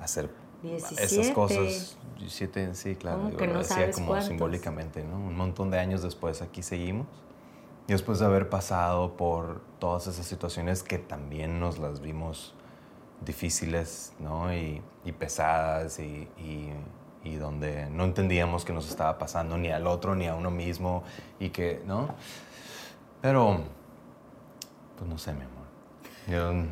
hacer 0.00 0.30
esas 0.72 0.90
17. 0.98 1.32
cosas. 1.34 1.96
17, 2.18 2.74
sí, 2.74 2.94
claro. 2.96 3.18
¿Cómo 3.18 3.30
yo 3.30 3.36
que 3.36 3.46
no 3.46 3.58
decía 3.58 3.76
sabes 3.76 3.94
como 3.96 4.08
cuántos? 4.08 4.28
simbólicamente, 4.28 5.04
¿no? 5.04 5.16
Un 5.16 5.36
montón 5.36 5.70
de 5.70 5.78
años 5.78 6.02
después 6.02 6.42
aquí 6.42 6.62
seguimos. 6.62 7.06
Y 7.86 7.92
después 7.92 8.18
de 8.18 8.24
haber 8.26 8.48
pasado 8.48 9.16
por 9.16 9.60
todas 9.78 10.06
esas 10.06 10.24
situaciones 10.26 10.82
que 10.82 10.98
también 10.98 11.60
nos 11.60 11.78
las 11.78 12.00
vimos 12.00 12.54
difíciles, 13.24 14.12
¿no? 14.18 14.54
Y, 14.54 14.80
y 15.04 15.12
pesadas 15.12 15.98
y, 15.98 16.28
y- 16.38 16.72
y 17.24 17.36
donde 17.36 17.88
no 17.88 18.04
entendíamos 18.04 18.66
qué 18.66 18.74
nos 18.74 18.88
estaba 18.88 19.16
pasando 19.18 19.56
ni 19.56 19.70
al 19.70 19.86
otro 19.86 20.14
ni 20.14 20.26
a 20.26 20.34
uno 20.34 20.50
mismo 20.50 21.04
y 21.40 21.48
que, 21.50 21.82
¿no? 21.86 22.14
Pero, 23.22 23.60
pues 24.98 25.08
no 25.08 25.16
sé, 25.18 25.32
mi 25.32 25.40
amor. 25.42 25.64
Yo 26.26 26.68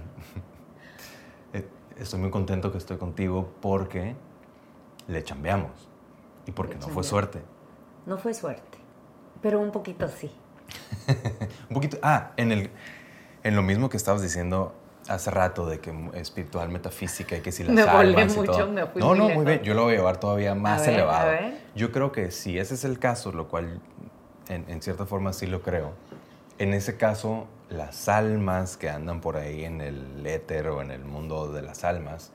estoy 1.99 2.21
muy 2.21 2.31
contento 2.31 2.73
que 2.73 2.79
estoy 2.79 2.97
contigo 2.99 3.51
porque 3.61 4.15
le 5.09 5.23
chambeamos 5.25 5.71
y 6.47 6.53
porque 6.53 6.75
Le 6.75 6.81
no 6.81 6.87
fue 6.89 7.03
chambeamos. 7.03 7.07
suerte. 7.07 7.43
No 8.07 8.19
fue 8.19 8.35
suerte, 8.35 8.79
pero 9.41 9.61
un 9.61 9.71
poquito 9.71 10.09
sí. 10.09 10.31
Un 11.69 11.75
poquito, 11.75 11.99
ah, 12.03 12.33
en, 12.37 12.53
el, 12.53 12.71
en 13.43 13.57
lo 13.57 13.63
mismo 13.63 13.89
que 13.91 13.97
estabas 13.97 14.23
diciendo 14.23 14.75
hace 15.09 15.31
rato 15.31 15.67
de 15.67 15.81
que 15.81 15.93
espiritual, 16.15 16.69
metafísica 16.71 17.37
y 17.37 17.41
que 17.41 17.53
si 17.53 17.63
las 17.65 17.75
Me 17.75 17.85
volé 17.85 18.17
almas 18.21 18.35
y 18.35 18.39
mucho, 18.39 18.53
todo. 18.53 18.69
me 18.69 18.87
fui 18.87 19.01
no, 19.03 19.15
no, 19.15 19.29
muy 19.29 19.45
bien. 19.45 19.63
Yo 19.63 19.75
lo 19.75 19.83
voy 19.85 19.95
a 19.95 19.97
llevar 19.97 20.19
todavía 20.19 20.55
más 20.55 20.81
ver, 20.83 20.91
a 20.91 20.93
elevado. 20.95 21.27
ver. 21.31 21.59
Yo 21.75 21.93
creo 21.93 22.13
que 22.13 22.31
si 22.31 22.59
ese 22.59 22.75
es 22.75 22.85
el 22.85 22.99
caso, 22.99 23.33
lo 23.33 23.49
cual 23.49 23.81
en, 24.49 24.65
en 24.69 24.81
cierta 24.83 25.05
forma 25.07 25.33
sí 25.33 25.47
lo 25.47 25.63
creo, 25.63 25.93
en 26.59 26.75
ese 26.75 26.97
caso 26.97 27.47
las 27.69 28.09
almas 28.09 28.77
que 28.77 28.91
andan 28.91 29.21
por 29.21 29.37
ahí 29.37 29.65
en 29.65 29.81
el 29.81 30.27
éter 30.27 30.69
o 30.69 30.83
en 30.83 30.91
el 30.91 31.05
mundo 31.05 31.53
de 31.53 31.63
las 31.63 31.85
almas, 31.85 32.31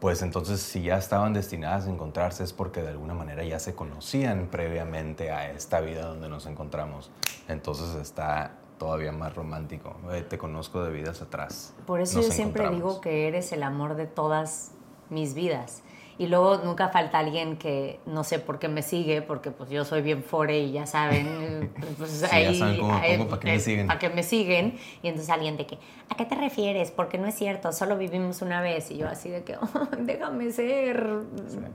pues 0.00 0.20
entonces 0.20 0.60
si 0.60 0.82
ya 0.82 0.98
estaban 0.98 1.32
destinadas 1.32 1.86
a 1.86 1.90
encontrarse 1.90 2.44
es 2.44 2.52
porque 2.52 2.82
de 2.82 2.88
alguna 2.88 3.14
manera 3.14 3.42
ya 3.44 3.58
se 3.58 3.74
conocían 3.74 4.48
previamente 4.50 5.30
a 5.30 5.50
esta 5.50 5.80
vida 5.80 6.04
donde 6.04 6.28
nos 6.28 6.44
encontramos. 6.46 7.10
Entonces 7.48 7.94
está 7.94 8.52
todavía 8.78 9.12
más 9.12 9.34
romántico. 9.34 9.96
Eh, 10.12 10.22
Te 10.28 10.36
conozco 10.36 10.82
de 10.84 10.92
vidas 10.92 11.22
atrás. 11.22 11.72
Por 11.86 12.00
eso 12.00 12.18
Nos 12.18 12.26
yo 12.26 12.32
siempre 12.32 12.68
digo 12.70 13.00
que 13.00 13.28
eres 13.28 13.52
el 13.52 13.62
amor 13.62 13.94
de 13.94 14.06
todas 14.06 14.72
mis 15.08 15.32
vidas. 15.32 15.82
Y 16.16 16.28
luego 16.28 16.58
nunca 16.58 16.88
falta 16.90 17.18
alguien 17.18 17.56
que 17.56 17.98
no 18.06 18.22
sé 18.22 18.38
por 18.38 18.58
qué 18.58 18.68
me 18.68 18.82
sigue, 18.82 19.22
porque 19.22 19.50
pues 19.50 19.70
yo 19.70 19.84
soy 19.84 20.02
bien 20.02 20.22
fore 20.22 20.60
y 20.60 20.72
ya 20.72 20.86
saben, 20.86 21.72
pues 21.98 22.22
ahí, 22.32 22.80
para 23.28 23.40
qué 23.40 23.52
me 23.52 23.60
siguen. 23.60 23.86
Para 23.86 23.98
que 23.98 24.10
me 24.10 24.22
siguen. 24.22 24.78
Y 25.02 25.08
entonces 25.08 25.30
alguien 25.30 25.56
de 25.56 25.66
que, 25.66 25.78
¿a 26.08 26.16
qué 26.16 26.24
te 26.24 26.36
refieres? 26.36 26.90
Porque 26.90 27.18
no 27.18 27.26
es 27.26 27.34
cierto, 27.34 27.72
solo 27.72 27.98
vivimos 27.98 28.42
una 28.42 28.60
vez. 28.60 28.90
Y 28.90 28.98
yo 28.98 29.08
así 29.08 29.28
de 29.28 29.42
que, 29.42 29.56
déjame 29.98 30.52
ser 30.52 31.22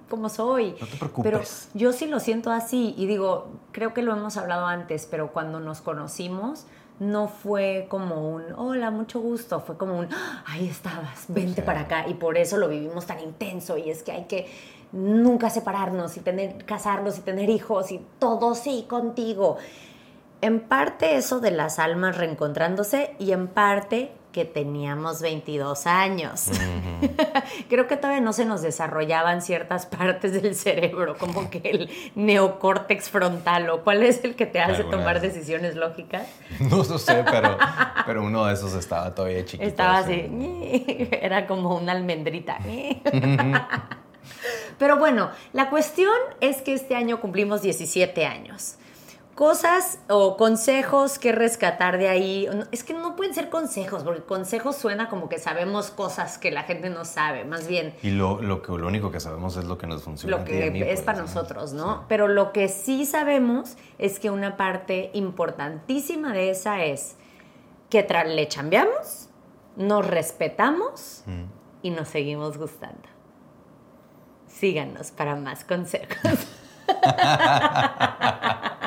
como 0.09 0.29
soy. 0.29 0.75
No 0.79 0.87
te 0.87 0.97
preocupes. 0.97 1.31
Pero 1.31 1.43
yo 1.73 1.91
sí 1.91 2.07
lo 2.07 2.19
siento 2.19 2.51
así 2.51 2.95
y 2.97 3.07
digo, 3.07 3.51
creo 3.71 3.93
que 3.93 4.01
lo 4.01 4.13
hemos 4.13 4.37
hablado 4.37 4.65
antes, 4.65 5.07
pero 5.09 5.33
cuando 5.33 5.59
nos 5.59 5.81
conocimos 5.81 6.65
no 6.99 7.27
fue 7.27 7.87
como 7.89 8.29
un 8.29 8.43
hola, 8.55 8.91
mucho 8.91 9.19
gusto, 9.21 9.59
fue 9.61 9.77
como 9.77 9.97
un 9.97 10.07
¡Ah! 10.11 10.43
ahí 10.45 10.67
estabas, 10.67 11.25
vente 11.29 11.61
para 11.61 11.81
acá 11.81 12.05
y 12.07 12.13
por 12.13 12.37
eso 12.37 12.57
lo 12.57 12.67
vivimos 12.67 13.05
tan 13.05 13.19
intenso 13.19 13.77
y 13.77 13.89
es 13.89 14.03
que 14.03 14.11
hay 14.11 14.25
que 14.25 14.47
nunca 14.91 15.49
separarnos 15.49 16.17
y 16.17 16.19
tener 16.19 16.65
casarnos 16.65 17.17
y 17.17 17.21
tener 17.21 17.49
hijos 17.49 17.91
y 17.91 18.05
todo 18.19 18.55
sí 18.55 18.85
contigo. 18.89 19.57
En 20.41 20.61
parte 20.61 21.15
eso 21.15 21.39
de 21.39 21.51
las 21.51 21.79
almas 21.79 22.17
reencontrándose 22.17 23.15
y 23.19 23.31
en 23.31 23.47
parte 23.47 24.11
que 24.31 24.45
teníamos 24.45 25.21
22 25.21 25.87
años. 25.87 26.49
Creo 27.69 27.87
que 27.87 27.97
todavía 27.97 28.21
no 28.21 28.33
se 28.33 28.45
nos 28.45 28.61
desarrollaban 28.61 29.41
ciertas 29.41 29.85
partes 29.85 30.41
del 30.41 30.55
cerebro, 30.55 31.17
como 31.17 31.49
que 31.49 31.61
el 31.63 31.89
neocórtex 32.15 33.09
frontal, 33.09 33.69
o 33.69 33.83
cuál 33.83 34.03
es 34.03 34.23
el 34.23 34.35
que 34.35 34.45
te 34.45 34.59
hace 34.59 34.83
tomar 34.83 35.21
decisiones 35.21 35.75
lógicas. 35.75 36.27
No, 36.59 36.83
sé, 36.83 37.23
pero, 37.29 37.57
pero 38.05 38.23
uno 38.23 38.45
de 38.45 38.53
esos 38.53 38.73
estaba 38.73 39.13
todavía 39.15 39.43
chiquito. 39.43 39.67
Estaba 39.67 39.99
así, 39.99 40.27
era 41.21 41.47
como 41.47 41.75
una 41.75 41.93
almendrita. 41.93 42.59
pero 44.77 44.97
bueno, 44.97 45.31
la 45.53 45.69
cuestión 45.69 46.13
es 46.41 46.61
que 46.61 46.73
este 46.73 46.95
año 46.95 47.19
cumplimos 47.21 47.61
17 47.61 48.25
años 48.25 48.77
cosas 49.39 49.99
o 50.09 50.35
consejos 50.35 51.17
que 51.17 51.31
rescatar 51.31 51.97
de 51.97 52.09
ahí. 52.09 52.49
Es 52.73 52.83
que 52.83 52.93
no 52.93 53.15
pueden 53.15 53.33
ser 53.33 53.49
consejos, 53.49 54.03
porque 54.03 54.21
consejos 54.21 54.75
suena 54.75 55.07
como 55.07 55.29
que 55.29 55.39
sabemos 55.39 55.91
cosas 55.91 56.37
que 56.37 56.51
la 56.51 56.63
gente 56.63 56.89
no 56.89 57.05
sabe, 57.05 57.45
más 57.45 57.65
bien. 57.65 57.95
Y 58.03 58.09
lo, 58.09 58.41
lo 58.41 58.61
que, 58.61 58.73
lo 58.73 58.85
único 58.85 59.11
que 59.11 59.21
sabemos 59.21 59.55
es 59.55 59.63
lo 59.63 59.77
que 59.77 59.87
nos 59.87 60.03
funciona. 60.03 60.35
Lo 60.35 60.43
que 60.43 60.67
es 60.67 60.83
pues, 60.83 61.01
para 61.03 61.21
nosotros, 61.21 61.71
¿no? 61.71 62.03
Pero 62.09 62.27
lo 62.27 62.51
que 62.51 62.67
sí 62.67 63.05
sabemos 63.05 63.77
es 63.97 64.19
que 64.19 64.29
una 64.29 64.57
parte 64.57 65.09
importantísima 65.13 66.33
de 66.33 66.49
esa 66.49 66.83
es 66.83 67.15
que 67.89 68.05
le 68.25 68.45
chambeamos, 68.49 69.29
nos 69.77 70.05
respetamos 70.05 71.23
mm. 71.25 71.43
y 71.83 71.91
nos 71.91 72.09
seguimos 72.09 72.57
gustando. 72.57 73.07
Síganos 74.47 75.11
para 75.11 75.37
más 75.37 75.63
consejos. 75.63 76.17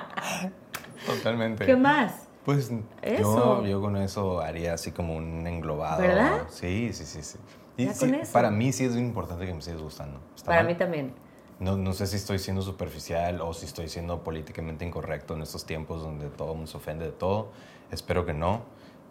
Totalmente. 1.06 1.66
¿Qué 1.66 1.76
más? 1.76 2.28
Pues 2.44 2.70
yo, 3.18 3.64
yo 3.64 3.80
con 3.80 3.96
eso 3.96 4.40
haría 4.40 4.74
así 4.74 4.90
como 4.90 5.16
un 5.16 5.46
englobado. 5.46 6.02
¿Verdad? 6.02 6.46
Sí, 6.48 6.92
sí, 6.92 7.04
sí. 7.04 7.22
sí. 7.22 7.38
Y 7.76 7.88
Para 8.32 8.50
mí 8.50 8.72
sí 8.72 8.84
es 8.84 8.96
importante 8.96 9.46
que 9.46 9.54
me 9.54 9.62
sigas 9.62 9.80
gustando. 9.80 10.20
Para 10.44 10.62
mí 10.62 10.74
también. 10.74 11.14
No, 11.58 11.76
no, 11.76 11.92
sé 11.92 12.06
si 12.06 12.16
estoy 12.16 12.38
siendo 12.38 12.60
superficial 12.60 13.40
o 13.40 13.54
si 13.54 13.66
estoy 13.66 13.88
siendo 13.88 14.24
políticamente 14.24 14.84
incorrecto 14.84 15.34
en 15.34 15.42
estos 15.42 15.64
tiempos 15.64 16.02
donde 16.02 16.28
todo 16.28 16.50
el 16.50 16.56
mundo 16.56 16.70
se 16.70 16.76
ofende 16.76 17.04
de 17.04 17.12
todo. 17.12 17.52
Espero 17.90 18.26
que 18.26 18.34
no. 18.34 18.62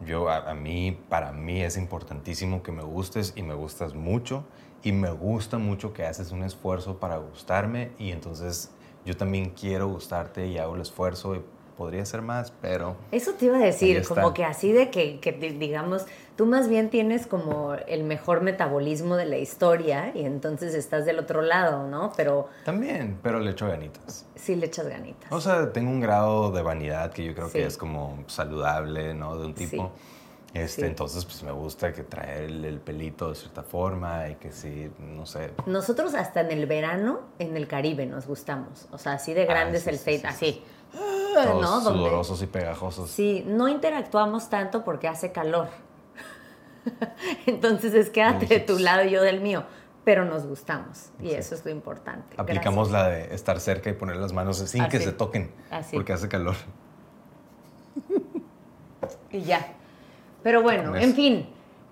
Yo, 0.05 0.29
a, 0.29 0.53
mí, 0.53 0.97
para 1.09 1.31
mí 1.31 1.61
es 1.61 1.77
importantísimo 1.77 2.61
que 2.61 2.71
me 2.71 2.83
gustes 2.83 3.33
y 3.35 3.43
me 3.43 3.53
gustas 3.53 3.93
mucho 3.93 4.43
y 4.83 4.91
me 4.91 5.11
gusta 5.11 5.59
mucho 5.59 5.93
que 5.93 6.05
haces 6.05 6.31
un 6.31 6.43
esfuerzo 6.43 6.99
para 6.99 7.17
gustarme 7.17 7.91
y 7.99 8.11
entonces 8.11 8.71
yo 9.05 9.17
también 9.17 9.51
quiero 9.51 9.87
gustarte 9.87 10.47
y 10.47 10.57
hago 10.57 10.75
el 10.75 10.81
esfuerzo 10.81 11.35
y 11.35 11.41
podría 11.77 12.05
ser 12.05 12.21
más, 12.21 12.53
pero... 12.61 12.95
Eso 13.11 13.33
te 13.33 13.45
iba 13.45 13.57
a 13.57 13.61
decir, 13.61 14.05
como 14.07 14.33
que 14.33 14.43
así 14.43 14.71
de 14.71 14.91
que, 14.91 15.19
que, 15.19 15.31
digamos, 15.31 16.05
tú 16.35 16.45
más 16.45 16.69
bien 16.69 16.91
tienes 16.91 17.25
como 17.25 17.73
el 17.73 18.03
mejor 18.03 18.41
metabolismo 18.41 19.15
de 19.15 19.25
la 19.25 19.37
historia 19.37 20.11
y 20.13 20.25
entonces 20.25 20.75
estás 20.75 21.05
del 21.05 21.17
otro 21.17 21.41
lado, 21.41 21.87
¿no? 21.87 22.11
Pero... 22.15 22.49
También, 22.65 23.17
pero 23.23 23.39
le 23.39 23.51
echo 23.51 23.67
ganitas. 23.67 24.27
Sí, 24.35 24.55
le 24.55 24.67
echas 24.67 24.87
ganitas. 24.87 25.31
O 25.31 25.41
sea, 25.41 25.73
tengo 25.73 25.89
un 25.89 26.01
grado 26.01 26.51
de 26.51 26.61
vanidad 26.61 27.11
que 27.11 27.23
yo 27.23 27.33
creo 27.33 27.51
que 27.51 27.65
es 27.65 27.77
como 27.77 28.23
saludable, 28.27 29.15
¿no? 29.15 29.37
De 29.37 29.47
un 29.47 29.55
tipo... 29.55 29.91
Este, 30.53 30.85
Entonces, 30.85 31.23
pues 31.23 31.43
me 31.43 31.51
gusta 31.51 31.93
que 31.93 32.03
traer 32.03 32.43
el, 32.43 32.79
pelito 32.81 33.29
de 33.29 33.35
cierta 33.35 33.63
forma 33.63 34.27
y 34.27 34.35
que 34.35 34.51
sí, 34.51 34.91
no 34.99 35.25
sé. 35.25 35.51
Nosotros 35.65 36.13
hasta 36.13 36.41
en 36.41 36.51
el 36.51 36.65
verano, 36.65 37.21
en 37.39 37.55
el 37.55 37.67
Caribe 37.67 38.05
nos 38.05 38.27
gustamos. 38.27 38.87
O 38.91 38.97
sea, 38.97 39.13
así 39.13 39.33
de 39.33 39.45
grande 39.45 39.77
es 39.77 39.87
el 39.87 39.97
fade, 39.97 40.23
así. 40.25 40.61
Todos 40.91 41.83
sudorosos 41.85 42.41
y 42.41 42.47
pegajosos. 42.47 43.09
Sí, 43.09 43.45
no 43.47 43.69
interactuamos 43.69 44.49
tanto 44.49 44.83
porque 44.83 45.07
hace 45.07 45.31
calor. 45.31 45.69
Entonces 47.45 47.93
es 47.93 48.09
quédate 48.09 48.45
de 48.45 48.59
tu 48.59 48.77
lado 48.77 49.05
y 49.05 49.11
yo 49.11 49.21
del 49.21 49.39
mío. 49.39 49.63
Pero 50.03 50.25
nos 50.25 50.47
gustamos 50.47 51.11
y 51.21 51.29
eso 51.29 51.53
es 51.53 51.63
lo 51.63 51.69
importante. 51.69 52.35
Aplicamos 52.35 52.89
la 52.89 53.07
de 53.07 53.35
estar 53.35 53.59
cerca 53.59 53.91
y 53.91 53.93
poner 53.93 54.17
las 54.17 54.33
manos 54.33 54.57
sin 54.57 54.87
que 54.89 54.99
se 54.99 55.11
toquen. 55.11 55.51
Porque 55.93 56.11
hace 56.11 56.27
calor. 56.27 56.55
Y 59.29 59.41
ya. 59.41 59.75
Pero 60.43 60.61
bueno, 60.61 60.95
en 60.95 61.13
fin, 61.13 61.47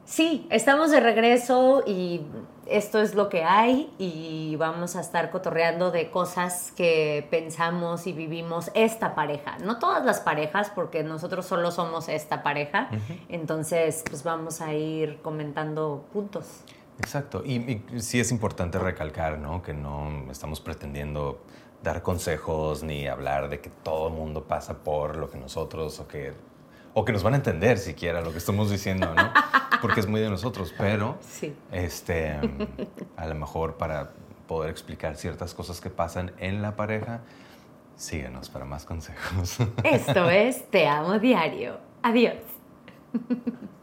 sí, 0.05 0.47
estamos 0.49 0.91
de 0.91 0.99
regreso 0.99 1.83
y 1.85 2.21
esto 2.69 3.01
es 3.01 3.15
lo 3.15 3.29
que 3.29 3.43
hay 3.43 3.91
y 3.97 4.55
vamos 4.57 4.95
a 4.95 5.01
estar 5.01 5.31
cotorreando 5.31 5.91
de 5.91 6.09
cosas 6.11 6.71
que 6.75 7.27
pensamos 7.29 8.07
y 8.07 8.13
vivimos 8.13 8.71
esta 8.73 9.15
pareja. 9.15 9.57
No 9.59 9.79
todas 9.79 10.05
las 10.05 10.19
parejas, 10.19 10.71
porque 10.73 11.03
nosotros 11.03 11.45
solo 11.45 11.71
somos 11.71 12.09
esta 12.09 12.43
pareja. 12.43 12.89
Entonces, 13.27 14.03
pues 14.07 14.23
vamos 14.23 14.61
a 14.61 14.73
ir 14.73 15.19
comentando 15.21 16.05
puntos. 16.13 16.63
Exacto. 16.99 17.43
Y, 17.45 17.81
sí 17.97 18.19
es 18.19 18.31
importante 18.31 18.77
recalcar, 18.77 19.39
¿no? 19.39 19.61
Que 19.61 19.73
no 19.73 20.29
estamos 20.29 20.59
pretendiendo 20.59 21.41
dar 21.81 22.01
consejos 22.01 22.83
ni 22.83 23.07
hablar 23.07 23.49
de 23.49 23.61
que 23.61 23.69
todo 23.69 24.09
el 24.09 24.13
mundo 24.13 24.43
pasa 24.43 24.79
por 24.83 25.15
lo 25.15 25.29
que 25.29 25.37
nosotros 25.37 25.99
o 25.99 26.07
que 26.07 26.33
o 26.93 27.05
que 27.05 27.11
nos 27.11 27.23
van 27.23 27.33
a 27.33 27.37
entender 27.37 27.77
siquiera 27.77 28.21
lo 28.21 28.31
que 28.31 28.37
estamos 28.37 28.69
diciendo, 28.69 29.13
¿no? 29.13 29.31
Porque 29.81 29.99
es 30.01 30.07
muy 30.07 30.19
de 30.19 30.29
nosotros, 30.29 30.73
pero 30.77 31.17
este, 31.71 32.37
a 33.15 33.25
lo 33.27 33.35
mejor 33.35 33.75
para 33.77 34.11
poder 34.47 34.69
explicar 34.71 35.15
ciertas 35.15 35.53
cosas 35.53 35.79
que 35.79 35.89
pasan 35.89 36.33
en 36.39 36.61
la 36.61 36.75
pareja, 36.75 37.21
síguenos 37.95 38.49
para 38.49 38.65
más 38.65 38.85
consejos. 38.85 39.57
Esto 39.83 40.29
es 40.29 40.69
Te 40.69 40.87
Amo 40.87 41.19
Diario. 41.19 41.77
Adiós. 42.01 42.35